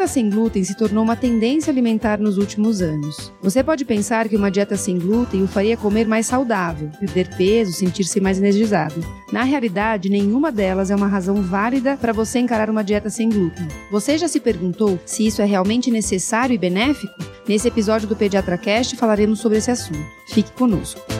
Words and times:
dieta 0.00 0.06
sem 0.06 0.30
glúten 0.30 0.64
se 0.64 0.74
tornou 0.74 1.04
uma 1.04 1.14
tendência 1.14 1.70
alimentar 1.70 2.18
nos 2.18 2.38
últimos 2.38 2.80
anos. 2.80 3.30
Você 3.42 3.62
pode 3.62 3.84
pensar 3.84 4.28
que 4.28 4.36
uma 4.36 4.50
dieta 4.50 4.74
sem 4.74 4.98
glúten 4.98 5.42
o 5.42 5.46
faria 5.46 5.76
comer 5.76 6.06
mais 6.06 6.24
saudável, 6.24 6.90
perder 6.98 7.28
peso, 7.36 7.72
sentir-se 7.72 8.18
mais 8.18 8.38
energizado. 8.38 9.04
Na 9.30 9.42
realidade, 9.42 10.08
nenhuma 10.08 10.50
delas 10.50 10.90
é 10.90 10.96
uma 10.96 11.06
razão 11.06 11.42
válida 11.42 11.98
para 11.98 12.14
você 12.14 12.38
encarar 12.38 12.70
uma 12.70 12.82
dieta 12.82 13.10
sem 13.10 13.28
glúten. 13.28 13.68
Você 13.90 14.16
já 14.16 14.26
se 14.26 14.40
perguntou 14.40 14.98
se 15.04 15.26
isso 15.26 15.42
é 15.42 15.44
realmente 15.44 15.90
necessário 15.90 16.54
e 16.54 16.58
benéfico? 16.58 17.12
Nesse 17.46 17.68
episódio 17.68 18.08
do 18.08 18.16
Pediatra 18.16 18.56
Cast 18.56 18.96
falaremos 18.96 19.40
sobre 19.40 19.58
esse 19.58 19.70
assunto. 19.70 20.00
Fique 20.28 20.50
conosco. 20.52 21.19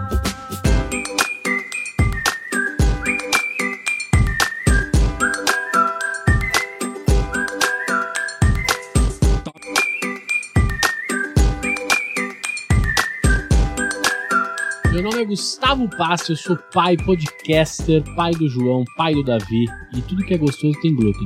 Cast. 15.21 15.21
é 15.21 15.25
Gustavo 15.25 15.87
Passo, 15.89 16.31
eu 16.31 16.35
sou 16.35 16.57
pai, 16.73 16.97
podcaster, 16.97 18.03
pai 18.15 18.31
do 18.31 18.49
João, 18.49 18.83
pai 18.97 19.13
do 19.13 19.23
Davi 19.23 19.65
e 19.93 20.01
tudo 20.01 20.23
que 20.23 20.33
é 20.33 20.37
gostoso 20.37 20.79
tem 20.81 20.95
glúten. 20.95 21.25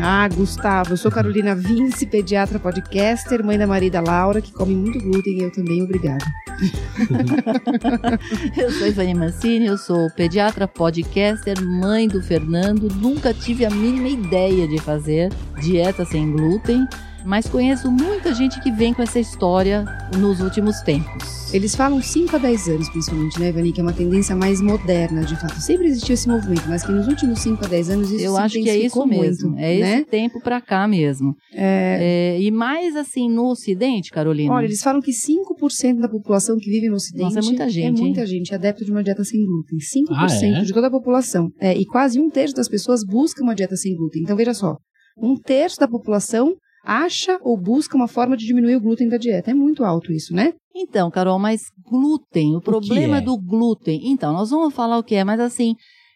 Ah, 0.00 0.28
Gustavo, 0.28 0.94
eu 0.94 0.96
sou 0.96 1.10
Carolina 1.10 1.54
Vince, 1.54 2.06
pediatra 2.06 2.58
podcaster, 2.58 3.44
mãe 3.44 3.58
da 3.58 3.66
Maria 3.66 4.00
Laura, 4.00 4.40
que 4.40 4.52
come 4.52 4.74
muito 4.74 4.98
glúten 4.98 5.38
e 5.38 5.42
eu 5.42 5.52
também, 5.52 5.82
obrigada. 5.82 6.24
eu 8.56 8.70
sou 8.72 8.88
Ivani 8.88 9.14
Mancini, 9.14 9.66
eu 9.66 9.78
sou 9.78 10.10
pediatra 10.10 10.66
podcaster, 10.66 11.62
mãe 11.62 12.08
do 12.08 12.22
Fernando, 12.22 12.88
nunca 12.96 13.32
tive 13.32 13.64
a 13.64 13.70
mínima 13.70 14.08
ideia 14.08 14.66
de 14.66 14.80
fazer 14.80 15.32
dieta 15.60 16.04
sem 16.04 16.32
glúten 16.32 16.86
mas 17.24 17.48
conheço 17.48 17.90
muita 17.90 18.34
gente 18.34 18.60
que 18.60 18.70
vem 18.70 18.92
com 18.92 19.02
essa 19.02 19.18
história 19.18 19.84
nos 20.18 20.40
últimos 20.40 20.80
tempos. 20.80 21.44
Eles 21.54 21.76
falam 21.76 22.02
5 22.02 22.34
a 22.34 22.38
10 22.38 22.68
anos, 22.68 22.88
principalmente, 22.88 23.38
né, 23.38 23.48
Ivani, 23.50 23.72
que 23.72 23.80
é 23.80 23.82
uma 23.82 23.92
tendência 23.92 24.34
mais 24.34 24.60
moderna, 24.60 25.24
de 25.24 25.36
fato. 25.36 25.60
Sempre 25.60 25.86
existiu 25.86 26.14
esse 26.14 26.28
movimento, 26.28 26.64
mas 26.68 26.84
que 26.84 26.90
nos 26.90 27.06
últimos 27.06 27.38
5 27.38 27.64
a 27.64 27.68
10 27.68 27.90
anos 27.90 28.10
isso 28.10 28.24
Eu 28.24 28.36
acho 28.36 28.60
que 28.60 28.68
é 28.68 28.76
isso 28.76 29.06
mesmo. 29.06 29.50
Muito, 29.50 29.62
é 29.62 29.78
né? 29.78 29.94
esse 29.94 30.04
tempo 30.06 30.40
para 30.40 30.60
cá 30.60 30.88
mesmo. 30.88 31.34
É... 31.52 32.34
É, 32.36 32.42
e 32.42 32.50
mais 32.50 32.96
assim, 32.96 33.30
no 33.30 33.50
Ocidente, 33.50 34.10
Carolina? 34.10 34.52
Olha, 34.52 34.64
eles 34.64 34.82
falam 34.82 35.00
que 35.00 35.12
5% 35.12 36.00
da 36.00 36.08
população 36.08 36.56
que 36.58 36.68
vive 36.68 36.88
no 36.88 36.96
Ocidente 36.96 37.34
Nossa, 37.34 37.38
é 37.38 37.42
muita 37.42 37.68
gente. 37.68 38.00
É 38.00 38.02
muita 38.02 38.20
hein? 38.22 38.26
gente, 38.26 38.54
adepto 38.54 38.84
de 38.84 38.90
uma 38.90 39.04
dieta 39.04 39.22
sem 39.22 39.40
glúten. 39.44 39.78
5% 39.78 40.10
ah, 40.10 40.60
é? 40.60 40.62
de 40.62 40.72
toda 40.72 40.88
a 40.88 40.90
população. 40.90 41.50
É, 41.60 41.76
e 41.76 41.86
quase 41.86 42.18
um 42.18 42.28
terço 42.28 42.54
das 42.54 42.68
pessoas 42.68 43.04
busca 43.04 43.42
uma 43.42 43.54
dieta 43.54 43.76
sem 43.76 43.94
glúten. 43.94 44.22
Então, 44.22 44.36
veja 44.36 44.54
só. 44.54 44.76
Um 45.16 45.36
terço 45.36 45.78
da 45.78 45.86
população 45.86 46.56
acha 46.84 47.38
ou 47.42 47.56
busca 47.56 47.96
uma 47.96 48.08
forma 48.08 48.36
de 48.36 48.46
diminuir 48.46 48.76
o 48.76 48.80
glúten 48.80 49.08
da 49.08 49.16
dieta. 49.16 49.50
É 49.50 49.54
muito 49.54 49.84
alto 49.84 50.12
isso, 50.12 50.34
né? 50.34 50.52
Então, 50.74 51.10
Carol, 51.10 51.38
mas 51.38 51.62
glúten, 51.88 52.54
o, 52.54 52.58
o 52.58 52.62
problema 52.62 53.18
é? 53.18 53.20
do 53.20 53.36
glúten. 53.36 54.00
Então, 54.04 54.32
nós 54.32 54.50
vamos 54.50 54.74
falar 54.74 54.98
o 54.98 55.04
que 55.04 55.14
é, 55.14 55.24
mas 55.24 55.40
assim, 55.40 55.74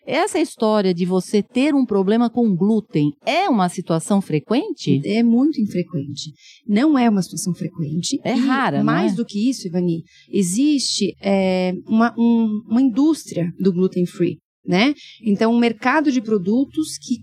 essa 0.09 0.39
história 0.39 0.95
de 0.95 1.05
você 1.05 1.43
ter 1.43 1.75
um 1.75 1.85
problema 1.85 2.31
com 2.31 2.57
glúten 2.57 3.13
é 3.27 3.47
uma 3.47 3.69
situação 3.69 4.23
frequente? 4.23 5.03
É 5.05 5.23
muito 5.23 5.61
infrequente. 5.61 6.33
Não 6.67 6.99
é 6.99 7.11
uma 7.11 7.21
situação 7.21 7.53
frequente. 7.55 8.19
É 8.25 8.33
rara, 8.33 8.83
Mais 8.83 9.13
é? 9.13 9.17
do 9.17 9.25
que 9.27 9.51
isso, 9.51 9.69
Ivani, 9.69 10.03
existe 10.33 11.15
é, 11.21 11.75
uma, 11.87 12.15
um, 12.19 12.63
uma 12.71 12.81
indústria 12.81 13.53
do 13.61 13.71
gluten 13.71 14.07
free. 14.07 14.39
Né? 14.67 14.95
Então, 15.23 15.53
um 15.53 15.59
mercado 15.59 16.11
de 16.11 16.23
produtos 16.23 16.97
que 16.99 17.19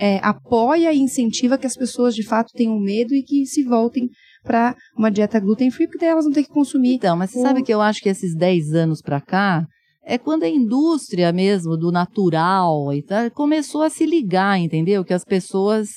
é, 0.00 0.18
apoia 0.22 0.92
e 0.92 0.98
incentiva 0.98 1.58
que 1.58 1.66
as 1.66 1.76
pessoas 1.76 2.14
de 2.14 2.22
fato 2.22 2.52
tenham 2.52 2.78
medo 2.78 3.14
e 3.14 3.22
que 3.22 3.46
se 3.46 3.62
voltem 3.62 4.08
para 4.42 4.76
uma 4.96 5.10
dieta 5.10 5.40
gluten 5.40 5.70
free, 5.70 5.86
porque 5.86 5.98
daí 5.98 6.10
elas 6.10 6.24
vão 6.24 6.32
ter 6.32 6.44
que 6.44 6.50
consumir. 6.50 6.94
Então, 6.94 7.16
mas 7.16 7.30
você 7.30 7.38
o... 7.38 7.42
sabe 7.42 7.62
que 7.62 7.72
eu 7.72 7.80
acho 7.80 8.00
que 8.00 8.08
esses 8.08 8.34
10 8.34 8.72
anos 8.72 9.02
para 9.02 9.20
cá 9.20 9.66
é 10.04 10.16
quando 10.16 10.44
a 10.44 10.48
indústria 10.48 11.32
mesmo 11.32 11.76
do 11.76 11.90
natural 11.90 12.92
e 12.92 13.02
tal, 13.02 13.28
começou 13.32 13.82
a 13.82 13.90
se 13.90 14.06
ligar, 14.06 14.58
entendeu? 14.58 15.04
Que 15.04 15.12
as 15.12 15.24
pessoas 15.24 15.88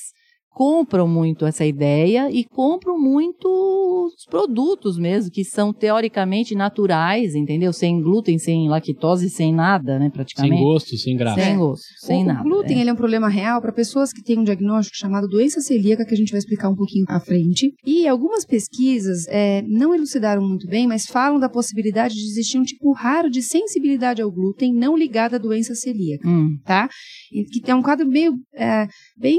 compram 0.52 1.06
muito 1.06 1.46
essa 1.46 1.64
ideia 1.64 2.30
e 2.30 2.44
compram 2.44 2.98
muito 2.98 3.48
os 4.06 4.24
produtos 4.26 4.98
mesmo, 4.98 5.30
que 5.30 5.44
são 5.44 5.72
teoricamente 5.72 6.54
naturais, 6.54 7.34
entendeu? 7.34 7.72
Sem 7.72 8.00
glúten, 8.02 8.38
sem 8.38 8.68
lactose, 8.68 9.30
sem 9.30 9.54
nada, 9.54 9.98
né, 9.98 10.10
praticamente. 10.10 10.56
Sem 10.56 10.64
gosto, 10.64 10.96
sem 10.96 11.16
graça. 11.16 11.40
Sem 11.40 11.56
gosto, 11.56 11.86
sem 11.98 12.22
o, 12.22 12.26
nada. 12.26 12.40
O 12.40 12.42
glúten, 12.44 12.78
é. 12.78 12.80
ele 12.80 12.90
é 12.90 12.92
um 12.92 12.96
problema 12.96 13.28
real 13.28 13.60
para 13.60 13.72
pessoas 13.72 14.12
que 14.12 14.22
têm 14.22 14.38
um 14.38 14.44
diagnóstico 14.44 14.96
chamado 14.96 15.28
doença 15.28 15.60
celíaca, 15.60 16.04
que 16.04 16.14
a 16.14 16.16
gente 16.16 16.32
vai 16.32 16.38
explicar 16.38 16.68
um 16.68 16.76
pouquinho 16.76 17.04
à 17.08 17.20
frente. 17.20 17.72
E 17.86 18.06
algumas 18.06 18.44
pesquisas 18.44 19.26
é, 19.28 19.62
não 19.62 19.94
elucidaram 19.94 20.46
muito 20.46 20.66
bem, 20.66 20.86
mas 20.86 21.06
falam 21.06 21.38
da 21.38 21.48
possibilidade 21.48 22.14
de 22.14 22.20
existir 22.20 22.58
um 22.58 22.64
tipo 22.64 22.92
raro 22.92 23.30
de 23.30 23.42
sensibilidade 23.42 24.20
ao 24.20 24.30
glúten 24.30 24.74
não 24.74 24.96
ligada 24.96 25.36
à 25.36 25.38
doença 25.38 25.74
celíaca, 25.74 26.28
hum. 26.28 26.58
tá? 26.64 26.88
E 27.32 27.44
que 27.44 27.70
é 27.70 27.74
um 27.74 27.82
quadro 27.82 28.06
meio, 28.06 28.34
é, 28.54 28.86
bem 29.16 29.38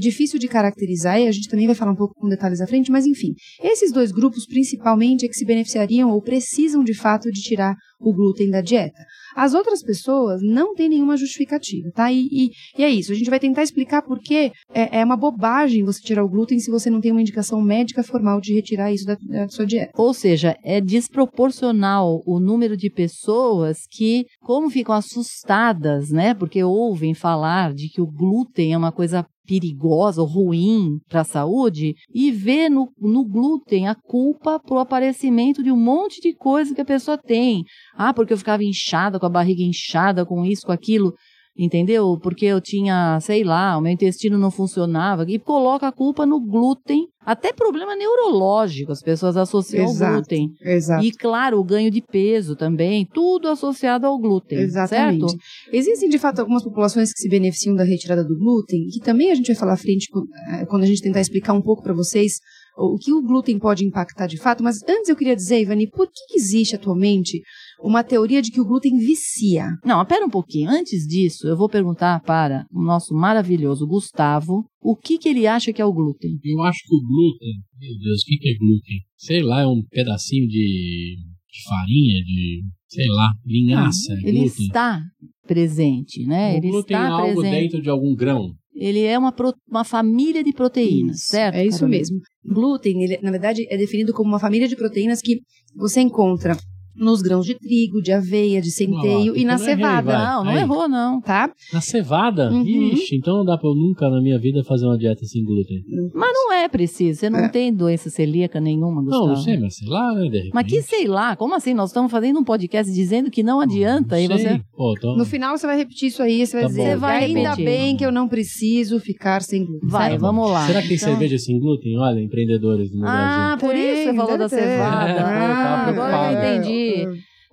difícil 0.00 0.38
de 0.38 0.45
caracterizar, 0.48 1.20
e 1.20 1.26
a 1.26 1.32
gente 1.32 1.48
também 1.48 1.66
vai 1.66 1.74
falar 1.74 1.92
um 1.92 1.96
pouco 1.96 2.14
com 2.14 2.28
detalhes 2.28 2.60
à 2.60 2.66
frente, 2.66 2.90
mas 2.90 3.06
enfim, 3.06 3.34
esses 3.62 3.92
dois 3.92 4.12
grupos 4.12 4.46
principalmente 4.46 5.24
é 5.24 5.28
que 5.28 5.34
se 5.34 5.44
beneficiariam 5.44 6.10
ou 6.10 6.22
precisam 6.22 6.82
de 6.82 6.94
fato 6.94 7.30
de 7.30 7.40
tirar 7.40 7.74
o 8.00 8.12
glúten 8.12 8.50
da 8.50 8.60
dieta. 8.60 9.04
As 9.34 9.54
outras 9.54 9.82
pessoas 9.82 10.40
não 10.42 10.74
têm 10.74 10.88
nenhuma 10.88 11.16
justificativa, 11.16 11.90
tá? 11.94 12.10
E, 12.10 12.26
e, 12.30 12.50
e 12.78 12.84
é 12.84 12.90
isso. 12.90 13.12
A 13.12 13.14
gente 13.14 13.30
vai 13.30 13.40
tentar 13.40 13.62
explicar 13.62 14.02
por 14.02 14.18
que 14.20 14.52
é, 14.74 15.00
é, 15.00 15.04
uma 15.04 15.16
bobagem 15.16 15.84
você 15.84 16.00
tirar 16.00 16.24
o 16.24 16.28
glúten 16.28 16.58
se 16.58 16.70
você 16.70 16.90
não 16.90 17.00
tem 17.00 17.12
uma 17.12 17.20
indicação 17.20 17.60
médica 17.62 18.02
formal 18.02 18.40
de 18.40 18.54
retirar 18.54 18.92
isso 18.92 19.06
da, 19.06 19.14
da 19.14 19.48
sua 19.48 19.66
dieta. 19.66 19.92
Ou 19.96 20.12
seja, 20.12 20.56
é 20.62 20.80
desproporcional 20.80 22.22
o 22.26 22.38
número 22.38 22.76
de 22.76 22.90
pessoas 22.90 23.80
que, 23.90 24.26
como 24.40 24.70
ficam 24.70 24.94
assustadas, 24.94 26.10
né? 26.10 26.34
Porque 26.34 26.62
ouvem 26.62 27.14
falar 27.14 27.74
de 27.74 27.88
que 27.88 28.00
o 28.00 28.06
glúten 28.06 28.72
é 28.72 28.78
uma 28.78 28.92
coisa 28.92 29.26
perigosa 29.46 30.20
ou 30.20 30.26
ruim 30.26 30.98
para 31.08 31.20
a 31.20 31.24
saúde 31.24 31.94
e 32.12 32.30
vê 32.30 32.68
no, 32.68 32.90
no 32.98 33.24
glúten 33.24 33.88
a 33.88 33.94
culpa 33.94 34.58
pro 34.58 34.78
aparecimento 34.78 35.62
de 35.62 35.70
um 35.70 35.76
monte 35.76 36.20
de 36.20 36.34
coisa 36.34 36.74
que 36.74 36.80
a 36.80 36.84
pessoa 36.84 37.16
tem. 37.16 37.64
Ah, 37.94 38.12
porque 38.12 38.32
eu 38.32 38.38
ficava 38.38 38.64
inchada, 38.64 39.18
com 39.18 39.26
a 39.26 39.30
barriga 39.30 39.62
inchada, 39.62 40.26
com 40.26 40.44
isso, 40.44 40.66
com 40.66 40.72
aquilo 40.72 41.14
entendeu? 41.58 42.18
Porque 42.22 42.46
eu 42.46 42.60
tinha, 42.60 43.18
sei 43.20 43.44
lá, 43.44 43.76
o 43.76 43.80
meu 43.80 43.92
intestino 43.92 44.38
não 44.38 44.50
funcionava, 44.50 45.24
e 45.28 45.38
coloca 45.38 45.88
a 45.88 45.92
culpa 45.92 46.26
no 46.26 46.40
glúten, 46.40 47.06
até 47.24 47.52
problema 47.52 47.96
neurológico, 47.96 48.92
as 48.92 49.02
pessoas 49.02 49.36
associam 49.36 49.84
exato, 49.84 50.04
ao 50.04 50.12
glúten. 50.12 50.50
Exato. 50.62 51.04
E 51.04 51.10
claro, 51.10 51.58
o 51.58 51.64
ganho 51.64 51.90
de 51.90 52.00
peso 52.00 52.54
também, 52.54 53.04
tudo 53.12 53.48
associado 53.48 54.06
ao 54.06 54.18
glúten, 54.18 54.58
Exatamente. 54.58 55.30
certo? 55.30 55.44
Existem 55.72 56.08
de 56.08 56.18
fato 56.18 56.38
algumas 56.38 56.62
populações 56.62 57.12
que 57.12 57.20
se 57.20 57.28
beneficiam 57.28 57.74
da 57.74 57.84
retirada 57.84 58.22
do 58.22 58.38
glúten, 58.38 58.86
que 58.92 59.00
também 59.00 59.30
a 59.30 59.34
gente 59.34 59.48
vai 59.48 59.56
falar 59.56 59.72
à 59.72 59.76
frente 59.76 60.08
eh, 60.52 60.66
quando 60.66 60.84
a 60.84 60.86
gente 60.86 61.02
tentar 61.02 61.20
explicar 61.20 61.52
um 61.52 61.62
pouco 61.62 61.82
para 61.82 61.92
vocês 61.92 62.34
o 62.76 62.98
que 62.98 63.12
o 63.12 63.22
glúten 63.22 63.58
pode 63.58 63.84
impactar 63.84 64.26
de 64.26 64.36
fato, 64.36 64.62
mas 64.62 64.82
antes 64.86 65.08
eu 65.08 65.16
queria 65.16 65.34
dizer, 65.34 65.60
Ivani, 65.60 65.88
por 65.88 66.06
que 66.06 66.36
existe 66.36 66.76
atualmente 66.76 67.42
uma 67.80 68.02
teoria 68.02 68.40
de 68.42 68.50
que 68.50 68.60
o 68.60 68.64
glúten 68.64 68.96
vicia. 68.98 69.66
Não, 69.84 70.02
espera 70.02 70.24
um 70.24 70.30
pouquinho. 70.30 70.70
Antes 70.70 71.06
disso, 71.06 71.46
eu 71.46 71.56
vou 71.56 71.68
perguntar 71.68 72.20
para 72.20 72.66
o 72.72 72.82
nosso 72.82 73.14
maravilhoso 73.14 73.86
Gustavo 73.86 74.64
o 74.80 74.96
que, 74.96 75.18
que 75.18 75.28
ele 75.28 75.46
acha 75.46 75.72
que 75.72 75.82
é 75.82 75.84
o 75.84 75.92
glúten. 75.92 76.38
Eu 76.44 76.62
acho 76.62 76.78
que 76.86 76.94
o 76.94 77.00
glúten, 77.00 77.54
meu 77.78 77.98
Deus, 77.98 78.22
o 78.22 78.24
que, 78.26 78.36
que 78.38 78.48
é 78.48 78.54
glúten? 78.58 78.96
Sei 79.16 79.42
lá, 79.42 79.60
é 79.60 79.66
um 79.66 79.82
pedacinho 79.90 80.46
de, 80.48 81.16
de 81.16 81.68
farinha, 81.68 82.24
de, 82.24 82.62
sei 82.88 83.06
lá, 83.08 83.32
linhaça. 83.44 84.14
Não, 84.14 84.28
ele 84.28 84.40
glúten. 84.40 84.66
está 84.66 85.02
presente, 85.46 86.24
né? 86.26 86.54
O 86.54 86.56
ele 86.56 86.68
glúten 86.70 86.96
está 86.96 87.06
é 87.06 87.10
algo 87.10 87.40
presente. 87.40 87.62
dentro 87.62 87.82
de 87.82 87.90
algum 87.90 88.14
grão. 88.14 88.54
Ele 88.74 89.00
é 89.00 89.18
uma, 89.18 89.32
pro, 89.32 89.54
uma 89.70 89.84
família 89.84 90.44
de 90.44 90.52
proteínas, 90.52 91.16
Isso, 91.16 91.26
certo? 91.30 91.54
É 91.54 91.64
isso 91.64 91.78
Carolina? 91.80 91.98
mesmo. 91.98 92.20
Glúten, 92.44 93.02
ele, 93.02 93.18
na 93.22 93.30
verdade, 93.30 93.66
é 93.70 93.76
definido 93.76 94.12
como 94.12 94.28
uma 94.28 94.38
família 94.38 94.68
de 94.68 94.76
proteínas 94.76 95.22
que 95.22 95.40
você 95.74 96.00
encontra 96.00 96.54
nos 96.98 97.22
grãos 97.22 97.44
de 97.46 97.54
trigo, 97.54 98.00
de 98.02 98.12
aveia, 98.12 98.60
de 98.60 98.70
centeio 98.70 99.32
Ó, 99.32 99.36
e 99.36 99.44
na 99.44 99.54
então 99.54 99.58
não 99.58 99.64
errei, 99.64 99.74
cevada, 99.76 100.12
vai. 100.12 100.26
Não, 100.26 100.44
não 100.44 100.50
Aí. 100.52 100.58
errou, 100.60 100.88
não. 100.88 101.20
tá? 101.20 101.50
Na 101.72 101.80
cevada? 101.80 102.50
Uhum. 102.50 102.64
Ixi, 102.92 103.16
então 103.16 103.38
não 103.38 103.44
dá 103.44 103.56
pra 103.58 103.68
eu 103.68 103.74
nunca 103.74 104.08
na 104.08 104.20
minha 104.20 104.38
vida 104.38 104.62
fazer 104.64 104.86
uma 104.86 104.96
dieta 104.98 105.24
sem 105.24 105.42
glúten. 105.44 105.82
Mas 106.14 106.30
não 106.34 106.52
é 106.52 106.68
preciso. 106.68 107.20
Você 107.20 107.30
não 107.30 107.40
É. 107.40 107.48
tem 107.48 107.72
doença 107.74 108.10
celíaca 108.10 108.60
nenhuma, 108.60 109.02
Gustavo. 109.02 109.22
Não, 109.26 109.34
não 109.34 109.36
sei, 109.36 109.58
mas 109.58 109.76
sei 109.76 109.88
lá, 109.88 110.14
né, 110.14 110.28
de 110.28 110.36
repente. 110.36 110.50
Mas 110.54 110.66
que 110.66 110.82
sei 110.82 111.06
lá, 111.06 111.36
como 111.36 111.54
assim? 111.54 111.74
Nós 111.74 111.90
estamos 111.90 112.10
fazendo 112.10 112.38
um 112.38 112.44
podcast 112.44 112.92
dizendo 112.92 113.30
que 113.30 113.42
não 113.42 113.60
adianta. 113.60 114.16
Não 114.16 114.22
e 114.22 114.26
sei. 114.26 114.38
você. 114.38 114.60
Pô, 114.76 114.94
então... 114.96 115.16
No 115.16 115.24
final 115.24 115.56
você 115.56 115.66
vai 115.66 115.76
repetir 115.76 116.08
isso 116.08 116.22
aí, 116.22 116.46
você 116.46 116.52
vai 116.54 116.62
Tá 116.62 116.68
dizer. 116.68 116.82
Você 116.90 116.96
vai 116.96 117.24
ainda 117.24 117.40
repetir. 117.50 117.64
bem 117.64 117.96
que 117.96 118.04
eu 118.04 118.12
não 118.12 118.28
preciso 118.28 118.98
ficar 119.00 119.42
sem 119.42 119.64
glúten. 119.64 119.88
Vai, 119.88 120.10
certo? 120.10 120.20
vamos 120.20 120.50
lá. 120.50 120.66
Será 120.66 120.82
que 120.82 120.88
tem 120.88 120.96
Então- 120.96 121.08
cerveja 121.10 121.38
sem 121.38 121.58
glúten? 121.58 121.98
Olha, 121.98 122.20
empreendedores 122.20 122.92
no 122.92 123.06
Ah, 123.06 123.56
Brasil. 123.58 123.68
por 123.68 123.74
isso 123.76 124.02
você 124.10 124.14
falou 124.14 124.38
da 124.38 124.48
ter. 124.48 124.56
cevada. 124.56 125.10
É, 125.10 125.20
Ah, 125.20 125.86
agora 125.88 126.32
eu 126.32 126.38
entendi. 126.60 126.85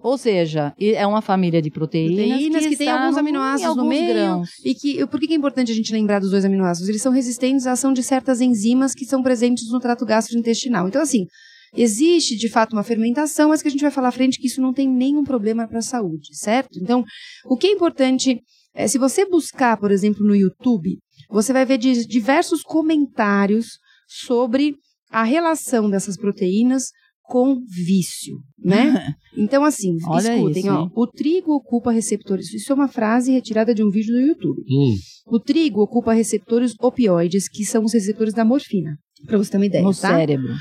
Ou 0.02 0.18
seja, 0.18 0.74
é 0.78 1.08
uma 1.08 1.22
família 1.22 1.62
de 1.62 1.72
proteínas, 1.72 2.28
Proteínas 2.28 2.66
que, 2.68 2.76
tem 2.76 2.88
está 2.88 3.00
alguns 3.00 3.14
no- 3.16 3.20
aminoácidos 3.22 3.70
alguns 3.70 3.84
no 3.84 3.90
meio. 3.90 4.14
grãos. 4.14 4.50
E 4.66 4.76
que, 4.76 5.08
por 5.08 5.18
que 5.20 5.28
que 5.28 5.34
é 5.34 5.38
importante 5.38 5.72
a 5.72 5.76
gente 5.76 5.94
lembrar 5.94 6.20
dos 6.20 6.32
dois 6.32 6.44
aminoácidos? 6.44 6.90
Eles 6.90 7.02
são 7.02 7.12
resistentes 7.12 7.66
à 7.66 7.72
ação 7.72 7.94
de 7.94 8.04
certas 8.04 8.42
enzimas 8.42 8.94
que 8.94 9.06
são 9.06 9.24
presentes 9.24 9.70
no 9.72 9.80
trato 9.80 10.06
gastrointestinal. 10.06 10.90
Então, 10.90 11.02
assim, 11.02 11.26
existe 11.74 12.36
de 12.36 12.50
fato 12.50 12.74
uma 12.74 12.84
fermentação, 12.84 13.48
mas 13.50 13.62
que 13.62 13.70
a 13.70 13.72
gente 13.72 13.80
vai 13.82 13.92
falar 13.92 14.10
à 14.10 14.12
frente 14.12 14.38
que 14.40 14.48
isso 14.48 14.62
não 14.62 14.74
tem 14.74 14.90
nenhum 14.90 15.24
problema 15.24 15.66
para 15.70 15.80
a 15.80 15.82
saúde, 15.82 16.36
certo? 16.36 16.78
Então, 16.82 17.04
o 17.46 17.56
que 17.56 17.68
é 17.68 17.72
importante 17.72 18.42
é, 18.76 18.88
se 18.90 18.98
você 18.98 19.26
buscar, 19.26 19.78
por 19.78 19.90
exemplo, 19.90 20.26
no 20.28 20.36
YouTube, 20.36 20.98
você 21.30 21.54
vai 21.54 21.66
ver 21.66 21.78
di- 21.78 22.06
diversos 22.06 22.62
comentários 22.62 23.80
sobre 24.08 24.76
a 25.10 25.24
relação 25.24 25.90
dessas 25.90 26.18
proteínas 26.18 26.86
com 27.24 27.60
vício, 27.66 28.38
né? 28.58 29.16
Então, 29.36 29.64
assim, 29.64 29.98
Olha 30.06 30.36
escutem, 30.36 30.62
isso, 30.62 30.72
ó. 30.72 30.82
hein? 30.84 30.92
O 30.96 31.08
trigo 31.08 31.54
ocupa 31.56 31.92
receptores. 31.92 32.54
Isso 32.54 32.72
é 32.72 32.76
uma 32.76 32.88
frase 32.88 33.32
retirada 33.32 33.74
de 33.74 33.84
um 33.84 33.90
vídeo 33.90 34.14
do 34.14 34.22
YouTube. 34.22 34.62
Hum, 34.70 34.94
O 35.26 35.40
trigo 35.40 35.82
ocupa 35.82 36.14
receptores 36.14 36.76
opioides, 36.80 37.50
que 37.50 37.66
são 37.66 37.84
os 37.84 37.94
receptores 37.94 38.34
da 38.36 38.46
morfina. 38.46 38.96
Pra 39.26 39.38
você 39.40 39.50
ter 39.50 39.58
uma 39.58 39.66
ideia, 39.66 39.84
no 39.84 39.90
tá? 39.90 40.16
cérebro. 40.16 40.54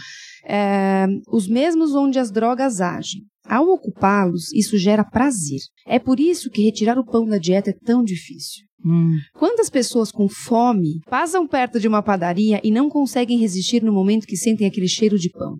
É, 0.46 1.06
os 1.30 1.46
mesmos 1.46 1.94
onde 1.94 2.18
as 2.18 2.30
drogas 2.30 2.80
agem. 2.80 3.20
Ao 3.44 3.66
ocupá-los, 3.68 4.50
isso 4.54 4.78
gera 4.78 5.04
prazer. 5.04 5.58
É 5.86 5.98
por 5.98 6.18
isso 6.18 6.48
que 6.48 6.62
retirar 6.62 6.98
o 6.98 7.04
pão 7.04 7.26
da 7.26 7.36
dieta 7.38 7.70
é 7.70 7.74
tão 7.84 8.02
difícil. 8.02 8.64
Hum. 8.84 9.16
Quantas 9.34 9.70
pessoas 9.70 10.10
com 10.10 10.28
fome 10.28 11.00
passam 11.08 11.46
perto 11.46 11.78
de 11.78 11.86
uma 11.86 12.02
padaria 12.02 12.60
e 12.64 12.70
não 12.70 12.88
conseguem 12.88 13.38
resistir 13.38 13.82
no 13.82 13.92
momento 13.92 14.26
que 14.26 14.36
sentem 14.36 14.66
aquele 14.66 14.88
cheiro 14.88 15.18
de 15.18 15.30
pão? 15.30 15.56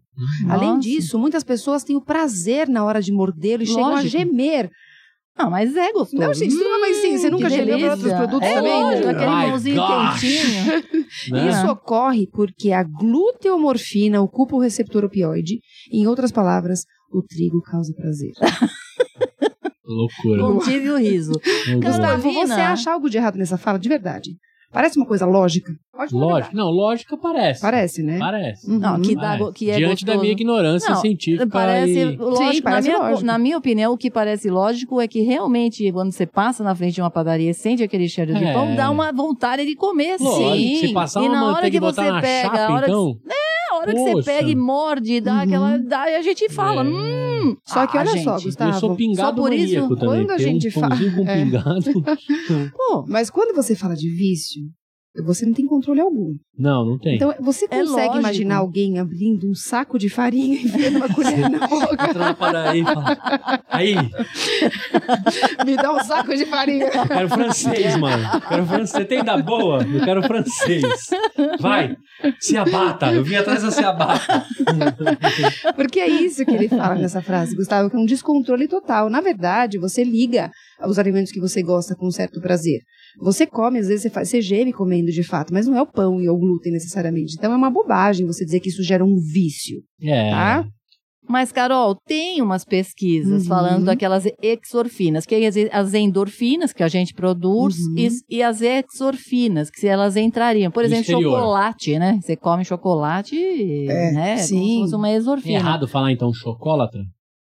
Além 0.49 0.71
Nossa. 0.71 0.81
disso, 0.81 1.19
muitas 1.19 1.45
pessoas 1.45 1.85
têm 1.85 1.97
o 1.97 2.05
prazer 2.05 2.69
na 2.69 2.85
hora 2.85 3.01
de 3.01 3.13
mordê-lo 3.13 3.63
e 3.63 3.67
chegam 3.67 3.87
a 3.87 3.91
Lógico. 4.03 4.09
gemer. 4.11 4.71
Ah, 5.35 5.49
mas 5.49 5.75
é 5.75 5.91
gostoso. 5.93 6.23
Não, 6.23 6.35
gente, 6.35 6.51
tudo 6.51 6.65
bem, 6.69 6.81
mas 6.81 6.97
sim, 6.99 7.17
você 7.17 7.29
Hum, 7.29 7.31
nunca 7.31 7.49
gemeu 7.49 7.79
para 7.79 7.91
outros 7.93 8.13
produtos 8.13 8.49
é 8.49 8.55
também? 8.55 8.83
lógico, 8.83 9.07
né? 9.07 9.13
aquele 9.13 9.31
My 9.31 9.47
mãozinho 9.49 9.77
gosh. 9.77 10.21
quentinho. 10.21 10.65
né? 11.33 11.51
Isso 11.51 11.67
ocorre 11.69 12.27
porque 12.31 12.71
a 12.71 12.83
gluteomorfina 12.83 14.21
ocupa 14.21 14.57
o 14.57 14.61
receptor 14.61 15.05
opioide. 15.05 15.61
Em 15.91 16.07
outras 16.07 16.31
palavras, 16.31 16.85
o 17.11 17.23
trigo 17.23 17.63
causa 17.63 17.95
prazer. 17.95 18.33
Loucura. 19.93 20.43
Contive 20.43 20.91
o 20.91 20.97
riso. 20.99 21.33
Gustavo, 21.83 22.33
você 22.33 22.53
acha 22.53 22.93
algo 22.93 23.09
de 23.11 23.17
errado 23.19 23.37
nessa 23.37 23.56
fala? 23.59 23.79
De 23.79 23.89
verdade. 23.89 24.31
Parece 24.73 24.99
uma 24.99 25.05
coisa 25.06 25.27
lógica? 25.27 25.71
Pode 25.94 26.11
falar 26.12 26.23
a 26.23 26.27
Lógico. 26.29 26.35
verdade. 26.50 26.56
Não, 26.56 26.71
lógica 26.71 27.17
parece. 27.19 27.61
Parece, 27.61 28.03
né? 28.03 28.19
Parece. 28.19 28.71
Uhum. 28.71 28.79
Não, 28.79 29.03
que, 29.03 29.15
dá, 29.15 29.39
que 29.55 29.71
é 29.71 29.77
Diante 29.77 30.03
da 30.03 30.12
gostoso. 30.15 30.21
minha 30.23 30.33
ignorância 30.33 30.89
Não, 30.94 30.97
científica 31.03 31.47
Parece 31.47 31.93
e... 31.99 32.17
lógico, 32.17 32.62
parece 32.65 32.89
na, 32.89 32.94
minha, 32.99 33.09
lógico. 33.11 33.27
na 33.27 33.39
minha 33.39 33.59
opinião, 33.59 33.93
o 33.93 33.99
que 33.99 34.11
parece 34.11 34.49
lógico 34.49 34.99
é 34.99 35.06
que 35.06 35.21
realmente, 35.21 35.93
quando 35.93 36.11
você 36.11 36.25
passa 36.25 36.65
na 36.65 36.75
frente 36.75 36.94
de 36.94 37.03
uma 37.03 37.11
padaria 37.11 37.50
e 37.50 37.55
sente 37.55 37.83
aquele 37.83 38.09
cheiro 38.09 38.33
de 38.33 38.43
É. 38.43 38.55
pão, 38.55 38.75
dá 38.75 38.91
uma 38.91 39.12
vontade 39.12 39.67
de 39.67 39.75
comer, 39.77 40.17
Lógico, 40.19 40.55
sim. 40.56 40.77
se 40.87 40.93
passar 40.94 41.23
e 41.23 41.27
uma 41.29 41.35
na 41.35 41.43
hora 41.44 41.53
manteiga 41.56 41.71
que 41.71 41.77
e 41.77 41.81
botar 41.81 42.05
você 42.15 42.21
pega, 42.23 42.49
chapa, 42.49 42.59
a 42.65 42.73
hora, 42.75 42.87
então... 42.87 43.15
que, 43.15 43.29
a 43.73 43.77
hora 43.77 43.93
que 43.93 43.99
você 44.00 44.12
Poxa. 44.12 44.33
pega 44.33 44.49
e 44.49 44.56
morde, 44.56 45.21
dá 45.21 45.33
Uhum. 45.35 45.41
aquela. 45.41 45.79
Dá, 45.81 46.11
e 46.11 46.17
a 46.17 46.23
gente 46.23 46.49
fala, 46.49 46.83
É. 46.83 46.89
hum. 46.89 47.31
Só 47.65 47.87
que 47.87 47.97
ah, 47.97 48.00
olha 48.00 48.11
gente, 48.12 48.25
só, 48.25 48.39
Gustavo. 48.41 48.71
Eu 48.73 48.81
sou 48.81 48.97
pingado 48.97 49.29
só 49.37 49.43
por 49.43 49.53
isso, 49.53 49.75
também. 49.89 49.99
quando 49.99 50.31
a 50.31 50.39
gente 50.39 50.69
um 50.69 50.71
fala- 50.71 50.97
com 50.97 51.23
É. 51.29 51.44
pingado. 51.44 51.85
Pô, 52.77 53.05
Mas 53.09 53.31
quando 53.31 53.55
você 53.55 53.75
fala 53.75 53.94
de 53.94 54.09
vício, 54.11 54.62
você 55.25 55.44
não 55.44 55.53
tem 55.53 55.67
controle 55.67 56.00
algum. 56.00 56.35
Não, 56.59 56.85
não 56.87 56.99
tem. 56.99 57.17
Então, 57.17 57.35
você 57.41 57.67
É 57.67 57.69
consegue 57.81 58.00
lógico. 58.09 58.19
imaginar 58.19 58.56
alguém 58.56 58.99
abrindo 58.99 59.49
um 59.50 59.55
saco 59.55 59.99
de 59.99 60.09
farinha 60.09 60.55
e 60.56 60.64
enfiando 60.64 60.97
uma 60.97 61.09
colher 61.12 61.38
na 61.50 61.59
boca? 61.69 62.35
Fala, 62.35 62.70
aí, 63.69 63.94
Me 65.64 65.76
dá 65.76 65.93
um 65.93 66.00
saco 66.05 66.35
de 66.35 66.47
farinha. 66.47 66.87
eu 66.87 67.06
quero 67.06 67.29
francês, 67.29 67.97
mano. 67.97 68.23
Eu 68.35 68.41
quero 68.41 68.67
francês. 68.67 68.91
Você 68.91 69.05
tem 69.05 69.25
da 69.25 69.37
boa? 69.38 69.82
Eu 69.82 70.05
quero 70.05 70.23
francês. 70.23 70.82
Vai, 71.61 71.97
se 72.41 72.56
abata. 72.56 73.12
Eu 73.12 73.25
vim 73.25 73.37
atrás 73.37 73.62
da 73.62 73.70
se 73.70 73.85
abata. 73.85 74.44
Porque 75.76 76.00
é 76.00 76.08
isso 76.08 76.44
que 76.44 76.53
ele 76.53 76.69
fala 76.69 76.94
nessa 76.94 77.23
frase, 77.23 77.56
Gustavo, 77.56 77.91
que 77.91 77.97
é 77.97 77.99
um 77.99 78.05
descontrole 78.06 78.69
total. 78.69 79.08
Na 79.11 79.20
verdade, 79.20 79.79
você 79.79 80.05
liga 80.05 80.50
os 80.88 80.99
alimentos 80.99 81.32
que 81.32 81.40
você 81.40 81.62
gosta 81.62 81.94
com 81.94 82.06
um 82.06 82.11
certo 82.11 82.40
prazer. 82.40 82.81
Você 83.20 83.46
come, 83.46 83.79
às 83.79 83.88
vezes 83.88 84.02
você, 84.02 84.11
faz, 84.11 84.29
você 84.29 84.40
geme 84.40 84.73
comendo 84.73 85.11
de 85.11 85.23
fato, 85.23 85.52
mas 85.52 85.67
não 85.67 85.76
é 85.76 85.82
o 85.82 85.87
pão 85.87 86.20
e 86.20 86.29
o 86.29 86.37
glúten 86.37 86.73
necessariamente. 86.73 87.34
Então 87.38 87.52
é 87.52 87.56
uma 87.56 87.70
bobagem 87.70 88.26
você 88.26 88.44
dizer 88.44 88.61
que 88.61 88.69
isso 88.70 88.82
gera 88.82 89.05
um 89.05 89.17
vício, 89.17 89.79
É. 90.00 90.31
tá? 90.31 90.64
Mas, 91.29 91.52
Carol, 91.52 91.94
tem 92.05 92.43
umas 92.43 92.64
pesquisas 92.64 93.43
Uhum. 93.43 93.49
falando 93.49 93.84
daquelas 93.84 94.25
exorfinas, 94.43 95.25
que 95.25 95.34
é 95.37 95.46
as- 95.46 95.56
as 95.70 95.94
endorfinas 95.94 96.73
que 96.73 96.82
a 96.82 96.88
gente 96.88 97.14
produz 97.14 97.76
Uhum. 97.79 97.94
e, 97.96 98.08
e 98.38 98.43
as 98.43 98.61
exorfinas, 98.61 99.70
que 99.70 99.81
se 99.81 99.87
elas 99.87 100.17
entrariam. 100.17 100.70
Por 100.73 100.84
exemplo, 100.84 101.02
exterior. 101.02 101.31
chocolate, 101.38 101.99
né? 101.99 102.19
Você 102.20 102.34
come 102.37 102.64
chocolate, 102.64 103.37
né? 103.87 104.34
Como 104.34 104.46
sim. 104.49 104.69
se 104.75 104.81
fosse 104.81 104.96
uma 104.96 105.08
É 105.11 105.14
exorfina. 105.14 105.58
errado 105.58 105.87
falar 105.87 106.11
então 106.11 106.32
chocolatra? 106.34 107.00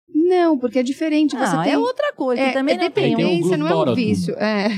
Não, 0.10 0.58
porque 0.58 0.80
é 0.80 0.84
diferente. 0.84 1.32
Você 1.38 1.56
Ah, 1.56 1.64
tem... 1.64 1.74
é 1.74 1.78
outra 1.78 2.14
coisa, 2.14 2.42
que 2.42 2.50
é, 2.50 2.54
também 2.54 2.76
é 2.76 2.78
tem. 2.78 2.92
Tem 2.92 3.14
um 3.14 3.18
dependência, 3.18 3.58
não 3.58 3.68
é 3.68 3.70
um 3.70 3.74
glutórato. 3.74 3.96
vício. 3.96 4.34
É, 4.36 4.70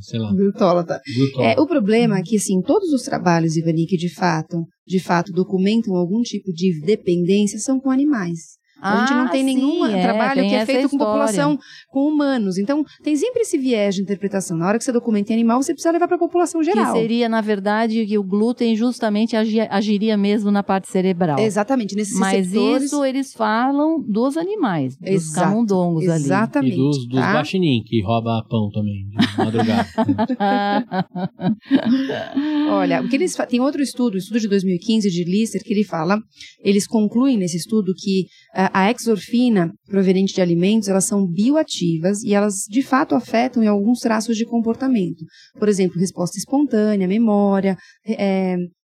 sei 0.00 0.18
lá. 0.18 0.32
glutólata. 0.32 1.00
É, 1.40 1.60
o 1.60 1.66
problema 1.66 2.18
é 2.18 2.22
que, 2.22 2.36
assim, 2.36 2.60
todos 2.62 2.92
os 2.92 3.02
trabalhos, 3.02 3.56
Ivani, 3.56 3.86
que 3.86 3.96
de 3.96 4.08
fato, 4.14 4.64
de 4.86 4.98
fato 5.00 5.32
documentam 5.32 5.94
algum 5.94 6.22
tipo 6.22 6.52
de 6.52 6.80
dependência 6.80 7.58
são 7.58 7.80
com 7.80 7.90
animais. 7.90 8.56
A 8.94 8.98
gente 9.00 9.14
não 9.14 9.26
Ah, 9.26 9.28
tem 9.28 9.42
nenhum 9.44 9.86
sim, 9.86 9.94
é, 9.94 10.02
trabalho 10.02 10.40
tem 10.40 10.48
que 10.50 10.54
é 10.54 10.66
feito 10.66 10.88
com 10.88 10.98
população, 10.98 11.58
com 11.90 12.06
humanos. 12.08 12.58
Então, 12.58 12.84
tem 13.02 13.16
sempre 13.16 13.42
esse 13.42 13.56
viés 13.58 13.94
de 13.94 14.02
interpretação. 14.02 14.56
Na 14.56 14.66
hora 14.68 14.78
que 14.78 14.84
você 14.84 14.92
documenta 14.92 15.32
em 15.32 15.36
animal, 15.36 15.62
você 15.62 15.72
precisa 15.72 15.92
levar 15.92 16.06
para 16.06 16.16
a 16.16 16.20
população 16.20 16.62
geral. 16.62 16.92
Que 16.92 17.00
seria, 17.00 17.28
na 17.28 17.40
verdade, 17.40 18.04
que 18.06 18.18
o 18.18 18.22
glúten 18.22 18.76
justamente 18.76 19.36
agia- 19.36 19.68
agiria 19.70 20.16
mesmo 20.16 20.50
na 20.50 20.62
parte 20.62 20.88
cerebral. 20.90 21.38
Exatamente, 21.38 21.94
nesses 21.96 22.18
Mas 22.18 22.46
receptores. 22.46 22.84
isso 22.84 23.04
eles 23.04 23.32
falam 23.32 24.00
dos 24.00 24.36
animais, 24.36 24.96
dos 24.96 25.08
Exato, 25.10 25.48
camundongos 25.48 26.08
ali. 26.08 26.24
Exatamente. 26.24 26.74
E 26.74 26.76
dos, 26.76 27.08
dos 27.08 27.20
tá? 27.20 27.34
guaxinim, 27.34 27.82
que 27.84 28.02
rouba 28.02 28.44
pão 28.48 28.70
também, 28.72 29.06
de 29.08 29.38
madrugada. 29.38 29.86
Olha, 32.70 33.02
o 33.02 33.08
que 33.08 33.16
eles 33.16 33.36
fa- 33.36 33.46
tem 33.46 33.60
outro 33.60 33.82
estudo, 33.82 34.14
o 34.14 34.18
estudo 34.18 34.40
de 34.40 34.48
2015 34.48 35.10
de 35.10 35.24
Lister, 35.24 35.62
que 35.62 35.72
ele 35.72 35.84
fala, 35.84 36.18
eles 36.62 36.86
concluem 36.86 37.36
nesse 37.36 37.56
estudo 37.56 37.92
que 37.96 38.26
a 38.56 38.90
exorfina 38.90 39.70
proveniente 39.86 40.34
de 40.34 40.40
alimentos, 40.40 40.88
elas 40.88 41.04
são 41.04 41.26
bioativas 41.26 42.22
e 42.22 42.32
elas 42.32 42.64
de 42.68 42.82
fato 42.82 43.14
afetam 43.14 43.62
em 43.62 43.66
alguns 43.66 44.00
traços 44.00 44.36
de 44.36 44.46
comportamento. 44.46 45.24
Por 45.58 45.68
exemplo, 45.68 46.00
resposta 46.00 46.38
espontânea, 46.38 47.06
memória, 47.06 47.76
é, 48.06 48.56